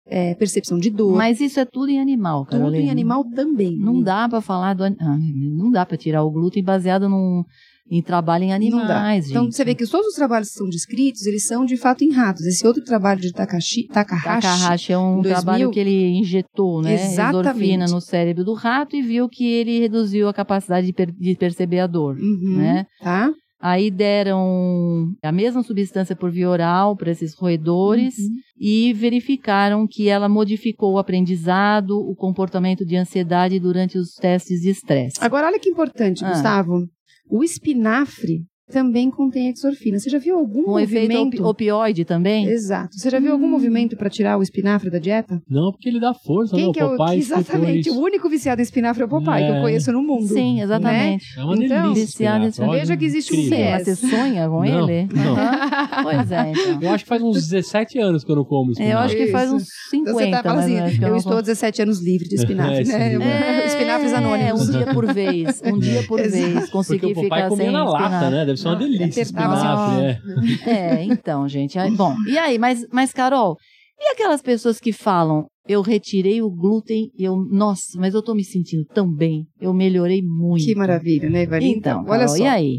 é, 0.10 0.34
percepção 0.36 0.80
de 0.80 0.90
dor. 0.90 1.16
Mas 1.16 1.40
isso 1.40 1.60
é 1.60 1.66
tudo 1.66 1.90
em 1.90 2.00
animal, 2.00 2.46
tudo 2.46 2.60
Carolina. 2.60 2.86
em 2.86 2.90
animal 2.90 3.24
também. 3.36 3.78
Não 3.78 3.98
né? 3.98 4.04
dá 4.06 4.30
pra 4.30 4.42
falar 4.42 4.74
do 4.74 4.84
ah, 4.84 5.18
não 5.58 5.70
dá 5.70 5.86
para 5.86 5.98
tirar 5.98 6.24
o 6.24 6.32
glúten 6.32 6.64
baseado 6.64 7.08
num, 7.08 7.44
em 7.92 8.02
trabalho 8.02 8.44
em 8.44 8.54
animais, 8.54 9.30
Então 9.30 9.52
você 9.52 9.64
vê 9.66 9.74
que 9.74 9.86
todos 9.88 10.08
os 10.08 10.14
trabalhos 10.16 10.50
que 10.50 10.56
são 10.56 10.70
descritos, 10.70 11.26
eles 11.26 11.46
são 11.48 11.66
de 11.66 11.76
fato 11.76 12.04
em 12.04 12.12
ratos. 12.12 12.46
Esse 12.46 12.66
outro 12.68 12.84
trabalho 12.84 13.20
de 13.20 13.32
Takashi, 13.32 13.88
Takahashi, 13.88 14.24
Takahashi 14.42 14.94
é 14.94 14.98
um 14.98 15.20
em 15.20 15.22
2000. 15.22 15.32
trabalho 15.32 15.72
que 15.72 15.80
ele 15.80 16.10
injetou, 16.20 16.82
né, 16.82 16.94
Exatamente. 16.94 17.48
endorfina 17.50 17.86
no 17.88 18.00
cérebro 18.00 18.44
do 18.44 18.54
rato 18.54 18.96
e 18.96 19.02
viu 19.02 19.28
que 19.28 19.44
ele 19.46 19.80
reduziu 19.80 20.28
a 20.28 20.34
capacidade 20.34 20.86
de, 20.86 20.94
per- 20.94 21.12
de 21.12 21.36
perceber 21.36 21.80
a 21.80 21.88
dor, 21.88 22.16
Uhum, 22.18 22.58
né? 22.58 22.86
tá? 23.02 23.32
Aí 23.62 23.92
deram 23.92 25.12
a 25.22 25.32
mesma 25.34 25.62
substância 25.64 26.16
por 26.16 26.32
via 26.32 26.50
oral 26.50 26.96
para 26.96 27.12
esses 27.12 27.34
roedores 27.36 28.18
Uhum. 28.18 28.36
e 28.58 28.94
verificaram 28.94 29.86
que 29.86 30.08
ela 30.08 30.30
modificou 30.30 30.94
o 30.94 30.98
aprendizado, 30.98 31.92
o 32.00 32.16
comportamento 32.16 32.86
de 32.86 32.96
ansiedade 32.96 33.60
durante 33.60 33.98
os 33.98 34.14
testes 34.14 34.62
de 34.62 34.70
estresse. 34.70 35.18
Agora, 35.20 35.48
olha 35.48 35.60
que 35.60 35.70
importante, 35.70 36.24
Ah. 36.24 36.30
Gustavo. 36.32 36.88
O 37.30 37.44
espinafre 37.44 38.44
também 38.72 39.10
contém 39.10 39.50
exorfina. 39.50 40.00
Você 40.00 40.10
já 40.10 40.18
viu 40.20 40.38
algum 40.38 40.78
efeito 40.80 41.12
movimento? 41.14 41.40
opi- 41.44 41.66
opioide 41.70 42.06
também? 42.06 42.46
Exato. 42.48 42.96
Você 42.98 43.10
já 43.10 43.20
viu 43.20 43.32
algum 43.32 43.46
Hum. 43.46 43.50
movimento 43.50 43.96
para 43.98 44.10
tirar 44.10 44.38
o 44.38 44.42
espinafre 44.44 44.90
da 44.90 45.00
dieta? 45.00 45.42
Não, 45.50 45.72
porque 45.72 45.90
ele 45.90 46.00
dá 46.00 46.14
força, 46.14 46.56
Quem 46.56 46.66
não. 46.66 46.72
que 46.72 46.80
é 46.80 46.86
o 46.86 46.96
Popeye 46.96 47.20
explicou 47.20 47.42
exatamente? 47.44 47.90
isso. 47.90 48.00
O 48.00 48.04
único 48.04 48.30
viciado 48.30 48.62
em 48.62 48.64
espinafre 48.64 49.02
é 49.04 49.06
o 49.06 49.10
Popeye 49.10 49.46
que 49.46 49.52
eu 49.52 49.56
É. 49.56 49.62
conheço 49.62 49.92
no 49.92 50.02
mundo. 50.04 50.28
Sim, 50.28 50.62
exatamente. 50.62 51.26
É 51.38 51.44
uma 51.44 51.56
Então, 51.56 51.84
delícia. 51.94 52.06
viciado 52.06 52.46
em 52.46 52.48
espinafre, 52.50 52.80
Veja 52.80 52.98
que 52.98 53.06
existe 53.06 53.34
um 53.34 53.36
incrível. 53.36 53.58
Sim, 53.58 53.64
viés. 53.64 53.88
mas 53.88 54.00
você 54.00 54.08
sonha 54.08 54.50
com 54.50 54.64
Não, 54.64 54.90
ele? 54.90 55.10
não. 55.14 56.04
Pois 56.04 56.32
é, 56.32 56.52
então. 56.52 56.82
Eu 56.82 56.92
acho 56.92 57.04
que 57.04 57.10
faz 57.10 57.22
uns 57.22 57.48
17 57.48 58.00
anos 58.00 58.24
que 58.24 58.32
eu 58.32 58.36
não 58.36 58.46
como 58.46 58.72
espinafre. 58.72 58.94
Eu 58.94 59.00
acho 59.00 59.16
que 59.16 59.28
faz 59.28 59.52
uns 59.52 59.64
50, 59.90 60.10
Então 60.12 60.14
você 60.14 60.32
tá 60.32 60.44
falando 60.44 60.60
assim, 60.60 60.76
eu 60.76 61.10
não 61.10 61.18
estou 61.18 61.32
há 61.32 61.36
como. 61.36 61.42
17 61.44 61.82
anos 61.82 62.02
livre 62.04 62.28
de 62.28 62.36
espinafre, 62.36 62.76
É, 62.80 62.84
né? 62.84 63.10
sim. 63.10 63.16
Eu- 63.16 63.22
Espinafres 63.80 64.14
anônimos. 64.14 64.40
É, 64.40 64.54
um 64.54 64.72
dia 64.84 64.94
por 64.94 65.14
vez. 65.14 65.62
Um 65.66 65.80
dia 65.80 66.04
por 66.08 66.20
Exato. 66.20 66.32
vez. 66.44 66.54
Porque 66.54 66.72
Consegui 66.72 67.06
o 67.14 67.16
ficar 67.16 67.50
comia 67.50 67.66
sem 67.66 67.74
na 67.74 67.84
lata, 67.84 68.04
espinafre. 68.04 68.30
né? 68.32 68.46
Deve 68.46 68.59
ser 68.60 68.68
uma 68.68 68.74
Não, 68.74 68.80
delícia 68.80 69.24
apertava 69.24 69.54
espinafre. 69.56 70.66
É. 70.66 71.00
É, 71.00 71.04
então, 71.06 71.48
gente. 71.48 71.78
aí- 71.80 71.92
bom, 71.92 72.14
e 72.28 72.38
aí, 72.38 72.58
mas, 72.60 72.86
mas 72.92 73.12
Carol, 73.14 73.56
e 74.00 74.12
aquelas 74.12 74.42
pessoas 74.42 74.80
que 74.80 74.92
falam, 74.94 75.46
eu 75.68 75.82
retirei 75.82 76.42
o 76.42 76.50
glúten 76.50 77.10
e 77.18 77.24
eu, 77.24 77.36
nossa, 77.52 77.98
mas 78.00 78.14
eu 78.14 78.22
tô 78.24 78.34
me 78.34 78.44
sentindo 78.44 78.86
tão 78.94 79.12
bem, 79.12 79.46
eu 79.60 79.74
melhorei 79.74 80.22
muito. 80.24 80.66
Que 80.66 80.74
maravilha, 80.76 81.30
né, 81.30 81.44
Ivani? 81.44 81.70
Então, 81.74 82.00
olha 82.02 82.20
Carol, 82.26 82.28
só. 82.30 82.44
e 82.44 82.48
aí? 82.48 82.78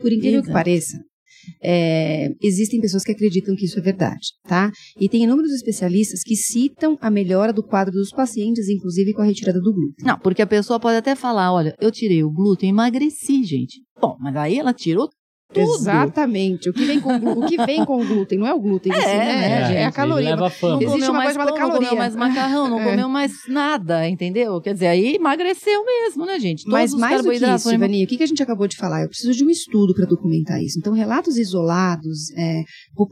Por 0.00 0.12
incrível 0.12 0.42
que 0.42 0.50
pareça, 0.52 0.98
é, 1.62 2.28
existem 2.42 2.80
pessoas 2.80 3.04
que 3.04 3.12
acreditam 3.12 3.54
que 3.54 3.64
isso 3.64 3.78
é 3.78 3.82
verdade, 3.82 4.32
tá? 4.44 4.70
E 5.00 5.08
tem 5.08 5.24
inúmeros 5.24 5.52
especialistas 5.52 6.22
que 6.22 6.36
citam 6.36 6.96
a 7.00 7.10
melhora 7.10 7.52
do 7.52 7.62
quadro 7.62 7.92
dos 7.92 8.10
pacientes, 8.10 8.68
inclusive 8.68 9.12
com 9.12 9.22
a 9.22 9.26
retirada 9.26 9.60
do 9.60 9.72
glúten. 9.72 10.04
Não, 10.04 10.18
porque 10.18 10.42
a 10.42 10.46
pessoa 10.46 10.80
pode 10.80 10.96
até 10.96 11.14
falar, 11.14 11.52
olha, 11.52 11.74
eu 11.80 11.90
tirei 11.90 12.22
o 12.22 12.30
glúten, 12.30 12.70
emagreci, 12.70 13.44
gente. 13.44 13.80
Bom, 14.00 14.16
mas 14.20 14.34
aí 14.36 14.58
ela 14.58 14.72
tirou 14.72 15.08
tudo. 15.52 15.74
Exatamente. 15.76 16.68
O 16.70 16.72
que 16.72 16.84
vem 16.84 17.00
com, 17.00 17.14
o 17.14 17.46
que 17.46 17.56
vem 17.64 17.84
com 17.84 18.00
o 18.00 18.06
glúten 18.06 18.38
não 18.38 18.46
é 18.46 18.54
o 18.54 18.60
glúten, 18.60 18.92
É, 18.92 18.96
né? 18.96 19.04
né, 19.04 19.50
É, 19.50 19.62
a 19.84 19.84
gente, 19.86 19.94
caloria. 19.94 20.30
Leva 20.30 20.50
fama. 20.50 20.72
Não 20.74 20.82
Existe 20.82 20.92
comeu 20.92 21.10
uma 21.10 21.18
mais 21.18 21.36
coisa 21.36 21.38
chamada 21.38 21.50
pão, 21.52 21.60
não 21.60 21.68
caloria. 21.68 21.88
comeu 21.88 21.98
mais 22.02 22.16
macarrão, 22.16 22.68
não 22.68 22.80
É. 22.80 22.90
comeu 22.90 23.08
mais 23.08 23.32
nada, 23.48 24.08
entendeu? 24.08 24.60
Quer 24.60 24.74
dizer, 24.74 24.86
aí 24.86 25.14
emagreceu 25.16 25.84
mesmo, 25.84 26.24
né, 26.26 26.38
gente? 26.40 26.64
Todos 26.64 26.72
Mas 26.72 26.92
os 26.94 27.00
mais 27.00 27.22
do 27.22 27.30
que 27.30 27.36
isso, 27.36 27.58
foram 27.64 27.76
Ivani, 27.76 28.04
o 28.04 28.06
que 28.06 28.22
a 28.22 28.26
gente 28.26 28.42
acabou 28.42 28.66
de 28.66 28.76
falar? 28.76 29.02
Eu 29.02 29.08
preciso 29.08 29.32
de 29.32 29.44
um 29.44 29.50
estudo 29.50 29.94
para 29.94 30.06
documentar 30.06 30.60
isso. 30.62 30.78
Então, 30.78 30.92
relatos 30.92 31.36
isolados, 31.36 32.30
é, 32.36 32.62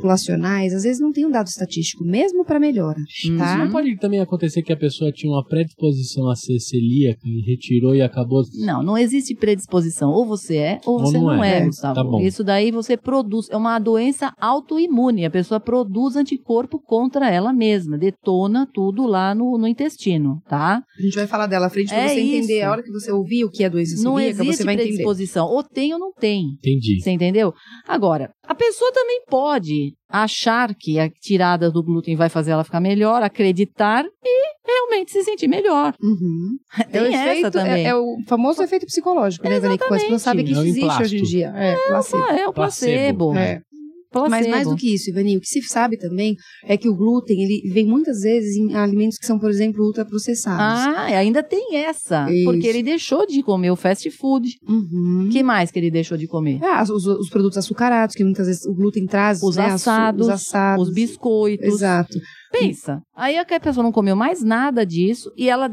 populacionais, 0.01 0.73
às 0.73 0.83
vezes 0.85 1.01
não 1.01 1.13
tem 1.13 1.27
um 1.27 1.31
dado 1.31 1.47
estatístico, 1.49 2.05
mesmo 2.05 2.45
para 2.45 2.59
melhora. 2.61 2.99
Hum. 3.29 3.37
Tá? 3.37 3.59
Não 3.59 3.71
pode 3.71 3.97
também 3.99 4.21
acontecer 4.21 4.63
que 4.63 4.73
a 4.73 4.77
pessoa 4.77 5.11
tinha 5.13 5.31
uma 5.33 5.45
predisposição 5.45 6.29
a 6.31 6.35
ser 6.37 6.59
celíaca 6.59 7.21
e 7.25 7.41
retirou 7.51 7.95
e 7.95 8.03
acabou. 8.03 8.43
Não, 8.65 8.83
não 8.83 8.97
existe 8.97 9.35
predisposição. 9.35 10.11
Ou 10.11 10.27
você 10.27 10.57
é, 10.57 10.81
ou, 10.87 10.95
Ou 10.95 11.01
você 11.01 11.19
não 11.19 11.25
não, 11.27 11.45
é. 11.45 11.51
é, 11.51 11.59
É, 11.61 11.67
Gustavo. 11.67 11.95
tá 11.95 12.05
bom. 12.05 12.21
Isso 12.31 12.45
daí 12.45 12.71
você 12.71 12.97
produz. 12.97 13.49
É 13.51 13.57
uma 13.57 13.79
doença 13.79 14.33
autoimune. 14.41 15.25
A 15.27 15.31
pessoa 15.31 15.61
produz 15.61 16.17
anticorpo 16.17 16.79
contra 16.81 17.31
ela 17.31 17.53
mesma. 17.53 17.99
Detona 17.99 18.67
tudo 18.73 19.07
lá 19.07 19.35
no, 19.35 19.59
no 19.59 19.67
intestino, 19.67 20.41
tá? 20.49 20.83
A 20.99 21.03
gente 21.03 21.15
vai 21.17 21.27
falar 21.27 21.47
dela 21.47 21.67
à 21.67 21.71
frente 21.71 21.89
para 21.89 21.99
É 21.99 22.09
você 22.09 22.21
entender. 22.21 22.57
isso. 22.59 22.67
A 22.67 22.71
hora 22.71 22.83
que 22.83 22.91
você 22.93 23.13
ouvir 23.13 23.45
o 23.45 23.51
que 23.51 23.65
é 23.65 23.69
doença 23.71 23.97
não 24.03 24.17
celíaca, 24.17 24.43
existe 24.43 24.57
você 24.59 24.65
vai 24.65 24.75
entender. 24.75 24.89
predisposição. 24.91 25.47
Ou 25.47 25.63
tem 25.63 25.93
ou 25.93 25.99
não 25.99 26.13
tem. 26.13 26.45
Entendi. 26.59 27.01
Você 27.03 27.11
entendeu? 27.11 27.53
Agora, 27.87 28.31
a 28.47 28.55
pessoa 28.55 28.93
também 28.93 29.23
pode 29.29 29.95
achar 30.11 30.75
que 30.75 30.99
a 30.99 31.09
tirada 31.09 31.71
do 31.71 31.83
glúten 31.83 32.17
vai 32.17 32.29
fazer 32.29 32.51
ela 32.51 32.65
ficar 32.65 32.81
melhor, 32.81 33.23
acreditar 33.23 34.05
e 34.05 34.55
realmente 34.67 35.11
se 35.13 35.23
sentir 35.23 35.49
melhor. 35.49 35.95
Uhum. 36.03 36.59
Tem 36.91 37.03
é 37.03 37.05
o 37.05 37.07
essa 37.07 37.29
efeito, 37.31 37.51
também. 37.51 37.85
É, 37.87 37.89
é 37.89 37.95
o 37.95 38.19
famoso 38.27 38.63
efeito 38.63 38.87
psicológico, 38.87 39.49
né, 39.49 39.57
Ivani? 39.57 39.79
Que 39.79 39.85
as 39.85 40.03
pessoas 40.03 40.23
sabem 40.23 40.45
que 40.45 40.51
É 40.51 40.55
isso 40.55 40.63
existe 40.63 41.03
hoje 41.03 41.19
em 41.19 41.23
dia. 41.23 41.53
É, 41.57 41.77
placebo. 41.89 42.25
Ah, 42.25 42.37
é 42.37 42.49
o 42.49 42.53
placebo. 42.53 43.33
Placebo. 43.33 43.39
É. 43.39 43.63
placebo. 44.11 44.31
Mas 44.31 44.47
mais 44.49 44.69
do 44.69 44.77
que 44.77 44.95
isso, 44.95 45.11
Ivani, 45.11 45.37
o 45.37 45.41
que 45.41 45.47
se 45.47 45.63
sabe 45.63 45.97
também 45.97 46.37
é 46.65 46.77
que 46.77 46.89
o 46.89 46.95
glúten, 46.95 47.43
ele 47.43 47.73
vem 47.73 47.87
muitas 47.87 48.21
vezes 48.21 48.57
em 48.57 48.75
alimentos 48.75 49.19
que 49.19 49.27
são, 49.27 49.39
por 49.39 49.51
exemplo, 49.51 49.85
ultraprocessados. 49.85 50.61
Ah, 50.61 51.05
ainda 51.17 51.43
tem 51.43 51.77
essa. 51.77 52.31
Isso. 52.31 52.45
Porque 52.45 52.67
ele 52.67 52.83
deixou 52.83 53.27
de 53.27 53.43
comer 53.43 53.71
o 53.71 53.77
fast 53.77 54.11
food. 54.11 54.51
Uhum. 54.69 55.29
que 55.31 55.43
mais 55.43 55.71
que 55.71 55.79
ele 55.79 55.91
deixou 55.91 56.19
de 56.19 56.27
comer? 56.27 56.59
Ah, 56.63 56.83
os, 56.83 57.07
os 57.07 57.29
produtos 57.29 57.59
açucarados, 57.59 58.15
que 58.15 58.25
muitas 58.25 58.47
vezes 58.47 58.65
o 58.67 58.75
glúten 58.75 59.07
traz. 59.07 59.43
Os 59.43 59.57
né, 59.57 59.67
assados, 59.67 60.27
os 60.27 60.33
assados. 60.33 60.89
Os 60.89 60.95
biscoitos. 60.95 61.67
Exato. 61.67 62.19
Pensa. 62.53 63.01
Aí 63.15 63.39
a 63.39 63.45
pessoa 63.45 63.85
não 63.85 63.93
comeu 63.93 64.17
mais 64.17 64.43
nada 64.43 64.85
disso 64.85 65.31
e 65.37 65.49
ela 65.49 65.71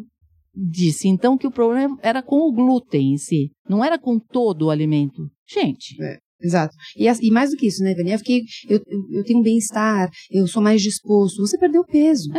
disse 0.58 1.08
então 1.08 1.38
que 1.38 1.48
o 1.48 1.51
problema 1.51 1.98
era 2.01 2.24
com 2.24 2.38
o 2.38 2.51
glúten 2.51 3.13
em 3.13 3.17
si, 3.17 3.51
não 3.70 3.84
era 3.84 4.00
com 4.00 4.20
todo 4.20 4.63
o 4.63 4.70
alimento. 4.70 5.29
Gente, 5.48 5.96
Exato. 6.41 6.74
E, 6.96 7.08
e 7.08 7.32
mais 7.32 7.50
do 7.51 7.58
que 7.58 7.67
isso, 7.67 7.84
né? 7.84 7.94
Eu, 7.98 8.17
fiquei, 8.20 8.41
eu, 8.70 8.79
eu, 8.88 9.00
eu 9.20 9.24
tenho 9.24 9.39
um 9.39 9.44
bem-estar, 9.44 10.10
eu 10.32 10.48
sou 10.48 10.62
mais 10.62 10.82
disposto. 10.82 11.38
Você 11.46 11.58
perdeu 11.58 11.84
peso. 11.84 12.29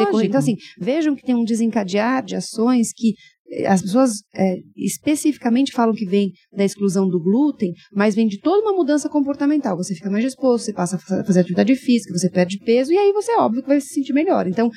é 0.00 0.04
lógico. 0.04 0.24
Então, 0.26 0.38
assim, 0.38 0.56
vejam 0.80 1.14
que 1.16 1.22
tem 1.24 1.34
um 1.34 1.44
desencadear 1.44 2.24
de 2.24 2.36
ações 2.36 2.92
que 2.94 3.14
eh, 3.50 3.66
as 3.66 3.82
pessoas 3.82 4.12
eh, 4.34 4.56
especificamente 4.76 5.72
falam 5.72 5.94
que 5.94 6.04
vem 6.06 6.30
da 6.52 6.64
exclusão 6.64 7.08
do 7.08 7.20
glúten, 7.20 7.72
mas 7.92 8.14
vem 8.14 8.26
de 8.28 8.38
toda 8.40 8.62
uma 8.62 8.76
mudança 8.76 9.08
comportamental. 9.08 9.76
Você 9.76 9.94
fica 9.94 10.10
mais 10.10 10.24
disposto, 10.24 10.64
você 10.66 10.72
passa 10.72 10.96
a 10.96 10.98
fa- 10.98 11.24
fazer 11.24 11.40
atividade 11.40 11.74
física, 11.76 12.16
você 12.16 12.30
perde 12.30 12.58
peso, 12.58 12.92
e 12.92 12.96
aí 12.98 13.12
você, 13.12 13.32
óbvio, 13.36 13.62
que 13.62 13.68
vai 13.68 13.80
se 13.80 13.88
sentir 13.88 14.12
melhor. 14.12 14.46
Então, 14.46 14.70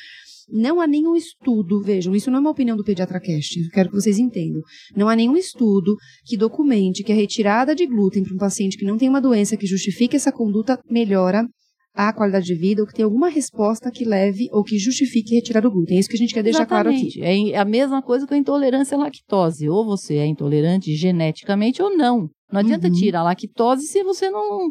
não 0.51 0.79
há 0.81 0.87
nenhum 0.87 1.15
estudo, 1.15 1.81
vejam, 1.81 2.13
isso 2.15 2.29
não 2.29 2.37
é 2.37 2.41
uma 2.41 2.49
opinião 2.51 2.75
do 2.77 2.83
Pediatra 2.83 3.19
Cast, 3.19 3.59
eu 3.59 3.69
quero 3.71 3.89
que 3.89 3.95
vocês 3.95 4.17
entendam. 4.19 4.61
Não 4.95 5.07
há 5.09 5.15
nenhum 5.15 5.37
estudo 5.37 5.95
que 6.25 6.37
documente 6.37 7.03
que 7.03 7.11
a 7.11 7.15
retirada 7.15 7.73
de 7.75 7.85
glúten 7.85 8.23
para 8.23 8.33
um 8.33 8.37
paciente 8.37 8.77
que 8.77 8.85
não 8.85 8.97
tem 8.97 9.09
uma 9.09 9.21
doença 9.21 9.55
que 9.57 9.65
justifique 9.65 10.15
essa 10.15 10.31
conduta 10.31 10.79
melhora 10.89 11.45
a 11.93 12.13
qualidade 12.13 12.45
de 12.45 12.55
vida 12.55 12.81
ou 12.81 12.87
que 12.87 12.93
tem 12.93 13.03
alguma 13.03 13.27
resposta 13.27 13.91
que 13.91 14.05
leve 14.05 14.47
ou 14.51 14.63
que 14.63 14.77
justifique 14.77 15.35
retirar 15.35 15.65
o 15.65 15.71
glúten. 15.71 15.97
É 15.97 15.99
isso 15.99 16.07
que 16.07 16.15
a 16.15 16.19
gente 16.19 16.33
quer 16.33 16.41
deixar 16.43 16.65
claro 16.65 16.89
aqui. 16.89 17.07
Exatamente. 17.07 17.51
É 17.53 17.57
a 17.57 17.65
mesma 17.65 18.01
coisa 18.01 18.25
com 18.25 18.33
a 18.33 18.37
intolerância 18.37 18.95
à 18.95 18.99
lactose. 19.01 19.67
Ou 19.67 19.85
você 19.85 20.15
é 20.15 20.25
intolerante 20.25 20.95
geneticamente 20.95 21.81
ou 21.81 21.95
não. 21.95 22.29
Não 22.49 22.61
adianta 22.61 22.87
Uhum. 22.87 22.93
tirar 22.93 23.19
a 23.19 23.23
lactose 23.23 23.87
se 23.87 24.03
você 24.03 24.29
não, 24.29 24.69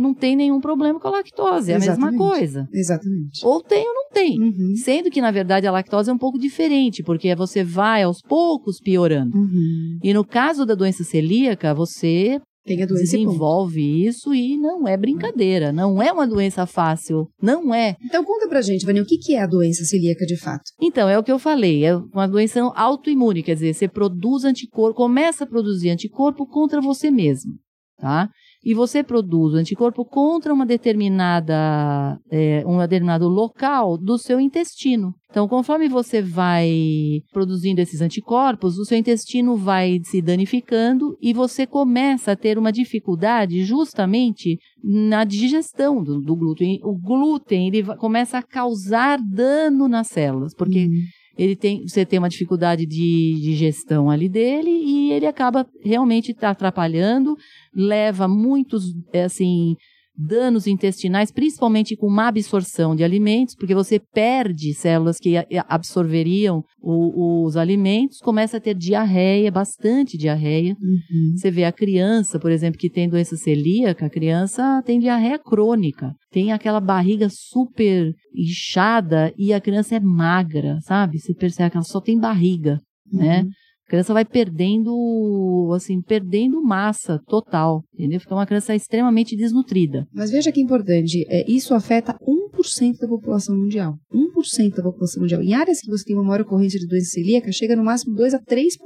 não 0.00 0.14
tem 0.14 0.34
nenhum 0.34 0.60
problema 0.60 0.98
com 0.98 1.08
a 1.08 1.12
lactose. 1.12 1.70
É 1.70 1.76
a 1.76 1.78
mesma 1.78 1.94
Exatamente. 1.94 2.18
coisa. 2.18 2.68
Exatamente. 2.72 3.44
Ou 3.46 3.62
tem 3.62 3.86
ou 3.86 3.94
não 3.94 4.08
tem. 4.10 4.40
Uhum. 4.40 4.74
Sendo 4.76 5.10
que, 5.10 5.20
na 5.20 5.30
verdade, 5.30 5.66
a 5.66 5.72
lactose 5.72 6.10
é 6.10 6.12
um 6.12 6.18
pouco 6.18 6.38
diferente, 6.38 7.02
porque 7.02 7.34
você 7.34 7.62
vai 7.62 8.02
aos 8.02 8.20
poucos 8.20 8.80
piorando. 8.80 9.36
Uhum. 9.36 9.98
E 10.02 10.12
no 10.12 10.24
caso 10.24 10.64
da 10.64 10.74
doença 10.74 11.04
celíaca, 11.04 11.74
você 11.74 12.40
Tem 12.64 12.82
a 12.82 12.86
doença 12.86 13.02
e 13.02 13.04
desenvolve 13.18 14.06
isso 14.06 14.34
e 14.34 14.56
não 14.58 14.86
é 14.86 14.96
brincadeira. 14.96 15.72
Não 15.72 16.00
é 16.02 16.12
uma 16.12 16.26
doença 16.26 16.66
fácil. 16.66 17.26
Não 17.42 17.74
é. 17.74 17.96
Então 18.04 18.22
conta 18.24 18.48
pra 18.48 18.60
gente, 18.60 18.84
Vânia, 18.84 19.02
o 19.02 19.06
que, 19.06 19.16
que 19.16 19.34
é 19.34 19.42
a 19.42 19.46
doença 19.46 19.84
celíaca 19.84 20.26
de 20.26 20.36
fato? 20.36 20.64
Então, 20.80 21.08
é 21.08 21.18
o 21.18 21.22
que 21.22 21.32
eu 21.32 21.38
falei. 21.38 21.84
É 21.84 21.96
uma 21.96 22.26
doença 22.28 22.60
autoimune, 22.74 23.42
quer 23.42 23.54
dizer, 23.54 23.74
você 23.74 23.88
produz 23.88 24.44
anticorpo, 24.44 24.94
começa 24.96 25.44
a 25.44 25.46
produzir 25.46 25.90
anticorpo 25.90 26.46
contra 26.46 26.80
você 26.80 27.10
mesmo, 27.10 27.52
tá? 27.98 28.28
E 28.62 28.74
você 28.74 29.02
produz 29.02 29.54
anticorpo 29.54 30.04
contra 30.04 30.52
uma 30.52 30.66
determinada, 30.66 32.18
é, 32.30 32.62
um 32.66 32.78
determinado 32.78 33.26
local 33.26 33.96
do 33.96 34.18
seu 34.18 34.38
intestino. 34.38 35.14
Então, 35.30 35.48
conforme 35.48 35.88
você 35.88 36.20
vai 36.20 37.22
produzindo 37.32 37.80
esses 37.80 38.00
anticorpos, 38.00 38.76
o 38.76 38.84
seu 38.84 38.98
intestino 38.98 39.56
vai 39.56 40.00
se 40.04 40.20
danificando 40.20 41.16
e 41.22 41.32
você 41.32 41.66
começa 41.66 42.32
a 42.32 42.36
ter 42.36 42.58
uma 42.58 42.72
dificuldade 42.72 43.64
justamente 43.64 44.58
na 44.82 45.24
digestão 45.24 46.02
do, 46.02 46.20
do 46.20 46.36
glúten. 46.36 46.80
O 46.82 46.98
glúten, 46.98 47.68
ele 47.68 47.84
começa 47.96 48.38
a 48.38 48.42
causar 48.42 49.18
dano 49.22 49.88
nas 49.88 50.08
células, 50.08 50.54
porque 50.54 50.80
Uhum. 50.86 51.02
Ele 51.36 51.56
tem, 51.56 51.86
você 51.86 52.04
tem 52.04 52.18
uma 52.18 52.28
dificuldade 52.28 52.86
de 52.86 53.38
digestão 53.40 54.10
ali 54.10 54.28
dele 54.28 54.70
e 54.70 55.12
ele 55.12 55.26
acaba 55.26 55.66
realmente 55.82 56.34
tá 56.34 56.50
atrapalhando, 56.50 57.36
leva 57.74 58.28
muitos, 58.28 58.94
é, 59.12 59.24
assim, 59.24 59.76
danos 60.20 60.66
intestinais, 60.66 61.30
principalmente 61.30 61.96
com 61.96 62.10
má 62.10 62.28
absorção 62.28 62.94
de 62.94 63.02
alimentos, 63.02 63.54
porque 63.54 63.74
você 63.74 63.98
perde 63.98 64.74
células 64.74 65.18
que 65.18 65.34
absorveriam 65.68 66.62
o- 66.80 67.44
os 67.46 67.56
alimentos, 67.56 68.18
começa 68.18 68.58
a 68.58 68.60
ter 68.60 68.74
diarreia, 68.74 69.50
bastante 69.50 70.16
diarreia. 70.18 70.76
Uhum. 70.80 71.34
Você 71.36 71.50
vê 71.50 71.64
a 71.64 71.72
criança, 71.72 72.38
por 72.38 72.50
exemplo, 72.50 72.78
que 72.78 72.90
tem 72.90 73.08
doença 73.08 73.36
celíaca, 73.36 74.06
a 74.06 74.10
criança 74.10 74.82
tem 74.84 74.98
diarreia 75.00 75.38
crônica, 75.38 76.12
tem 76.30 76.52
aquela 76.52 76.80
barriga 76.80 77.28
super 77.30 78.12
inchada 78.34 79.32
e 79.36 79.52
a 79.52 79.60
criança 79.60 79.96
é 79.96 80.00
magra, 80.00 80.78
sabe? 80.82 81.18
Você 81.18 81.34
percebe 81.34 81.70
que 81.70 81.76
ela 81.76 81.84
só 81.84 82.00
tem 82.00 82.18
barriga, 82.18 82.78
né? 83.12 83.44
A 83.90 83.98
criança 83.98 84.14
vai 84.14 84.24
perdendo, 84.24 85.72
assim, 85.74 86.00
perdendo 86.00 86.62
massa 86.62 87.18
total, 87.26 87.82
entendeu? 87.92 88.20
Fica 88.20 88.36
uma 88.36 88.46
criança 88.46 88.72
extremamente 88.72 89.36
desnutrida. 89.36 90.06
Mas 90.14 90.30
veja 90.30 90.52
que 90.52 90.60
importante, 90.60 91.26
é, 91.28 91.44
isso 91.50 91.74
afeta 91.74 92.16
1% 92.22 92.98
da 93.00 93.08
população 93.08 93.58
mundial. 93.58 93.96
1% 94.14 94.76
da 94.76 94.82
população 94.84 95.22
mundial. 95.22 95.42
Em 95.42 95.54
áreas 95.54 95.80
que 95.80 95.90
você 95.90 96.04
tem 96.04 96.14
uma 96.14 96.22
maior 96.22 96.42
ocorrência 96.42 96.78
de 96.78 96.86
doença 96.86 97.10
celíaca, 97.10 97.50
chega 97.50 97.74
no 97.74 97.82
máximo 97.82 98.14
2 98.14 98.32
a 98.34 98.38
3%. 98.38 98.76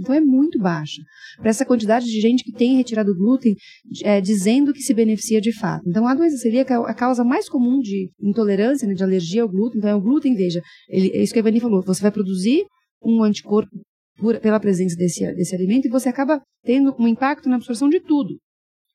Então 0.00 0.12
é 0.12 0.20
muito 0.20 0.58
baixa. 0.58 1.02
Para 1.36 1.50
essa 1.50 1.64
quantidade 1.64 2.06
de 2.06 2.20
gente 2.20 2.42
que 2.42 2.50
tem 2.50 2.76
retirado 2.76 3.14
glúten, 3.14 3.54
é, 4.02 4.20
dizendo 4.20 4.72
que 4.72 4.82
se 4.82 4.92
beneficia 4.92 5.40
de 5.40 5.52
fato. 5.52 5.88
Então 5.88 6.04
a 6.04 6.16
doença 6.16 6.36
celíaca 6.36 6.74
é 6.74 6.78
a 6.78 6.94
causa 6.94 7.22
mais 7.22 7.48
comum 7.48 7.78
de 7.78 8.10
intolerância, 8.20 8.88
né, 8.88 8.94
de 8.94 9.04
alergia 9.04 9.42
ao 9.42 9.48
glúten. 9.48 9.78
Então 9.78 9.90
é 9.90 9.94
o 9.94 10.00
glúten, 10.00 10.34
veja, 10.34 10.60
ele, 10.88 11.12
é 11.14 11.22
isso 11.22 11.32
que 11.32 11.38
a 11.38 11.42
Ivani 11.42 11.60
falou, 11.60 11.80
você 11.80 12.02
vai 12.02 12.10
produzir 12.10 12.64
um 13.00 13.22
anticorpo 13.22 13.70
por, 14.18 14.38
pela 14.40 14.60
presença 14.60 14.96
desse, 14.96 15.20
desse 15.34 15.54
alimento 15.54 15.86
e 15.86 15.90
você 15.90 16.08
acaba 16.08 16.40
tendo 16.64 16.94
um 16.98 17.06
impacto 17.08 17.48
na 17.48 17.56
absorção 17.56 17.88
de 17.88 18.00
tudo. 18.00 18.36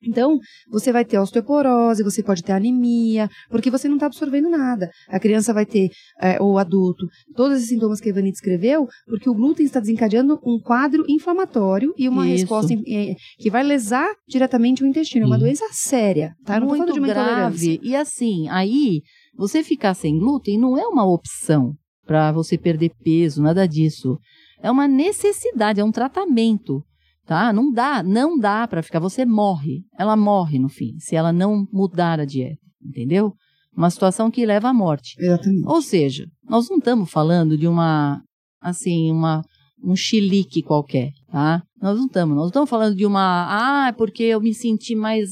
Então, 0.06 0.38
você 0.70 0.92
vai 0.92 1.06
ter 1.06 1.18
osteoporose, 1.18 2.04
você 2.04 2.22
pode 2.22 2.44
ter 2.44 2.52
anemia, 2.52 3.30
porque 3.50 3.72
você 3.72 3.88
não 3.88 3.96
está 3.96 4.08
absorvendo 4.08 4.50
nada. 4.50 4.90
A 5.08 5.18
criança 5.18 5.54
vai 5.54 5.66
ter, 5.66 5.90
é, 6.22 6.42
ou 6.42 6.56
o 6.56 6.58
adulto, 6.58 7.08
todos 7.36 7.56
esses 7.56 7.70
sintomas 7.70 8.02
que 8.02 8.10
a 8.10 8.12
Ivani 8.12 8.30
descreveu, 8.32 8.86
porque 9.06 9.30
o 9.30 9.34
glúten 9.34 9.66
está 9.66 9.80
desencadeando 9.80 10.38
um 10.46 10.60
quadro 10.60 11.06
inflamatório 11.08 11.94
e 11.98 12.10
uma 12.10 12.28
Isso. 12.28 12.42
resposta 12.42 12.74
é, 12.74 13.16
que 13.38 13.50
vai 13.50 13.64
lesar 13.64 14.08
diretamente 14.28 14.84
o 14.84 14.88
intestino. 14.88 15.24
É 15.24 15.26
uma 15.26 15.36
Uhum. 15.36 15.44
doença 15.44 15.66
séria, 15.72 16.34
tá? 16.46 16.60
Não 16.60 16.68
muito 16.68 16.94
grave. 17.02 17.80
E 17.82 17.96
assim, 17.96 18.50
aí, 18.50 19.02
você 19.38 19.64
ficar 19.64 19.94
sem 19.94 20.20
glúten 20.20 20.60
não 20.60 20.78
é 20.78 20.86
uma 20.86 21.10
opção 21.10 21.74
para 22.06 22.32
você 22.34 22.58
perder 22.58 22.92
peso, 23.02 23.42
nada 23.42 23.66
disso. 23.66 24.18
É 24.64 24.72
uma 24.72 24.88
necessidade, 24.88 25.82
é 25.82 25.84
um 25.84 25.92
tratamento, 25.92 26.82
tá? 27.26 27.52
Não 27.52 27.70
dá, 27.70 28.02
não 28.02 28.40
dá 28.40 28.66
para 28.66 28.82
ficar. 28.82 29.00
Você 29.00 29.26
morre. 29.26 29.82
Ela 30.00 30.16
morre 30.16 30.58
no 30.58 30.70
fim, 30.70 30.98
se 31.00 31.18
ela 31.18 31.34
não 31.34 31.68
mudar 31.70 32.18
a 32.22 32.26
dieta, 32.26 32.62
entendeu? 32.82 33.34
Uma 33.76 33.90
situação 33.90 34.32
que 34.32 34.46
leva 34.46 34.70
à 34.70 34.74
morte. 34.74 35.16
Exatamente. 35.20 35.68
Ou 35.68 35.82
seja, 35.82 36.26
nós 36.48 36.70
não 36.70 36.78
estamos 36.78 37.12
falando 37.12 37.58
de 37.58 37.68
uma, 37.68 38.22
assim, 38.62 39.12
uma, 39.12 39.42
um 39.84 39.98
chilique 39.98 40.64
qualquer, 40.64 41.12
tá? 41.30 41.62
Nós 41.82 41.98
não 41.98 42.06
estamos, 42.06 42.34
nós 42.34 42.48
estamos 42.48 42.70
falando 42.70 42.96
de 42.96 43.06
uma, 43.06 43.88
ah, 43.90 43.94
porque 43.94 44.24
eu 44.24 44.40
me 44.40 44.54
senti 44.54 44.96
mais, 44.96 45.28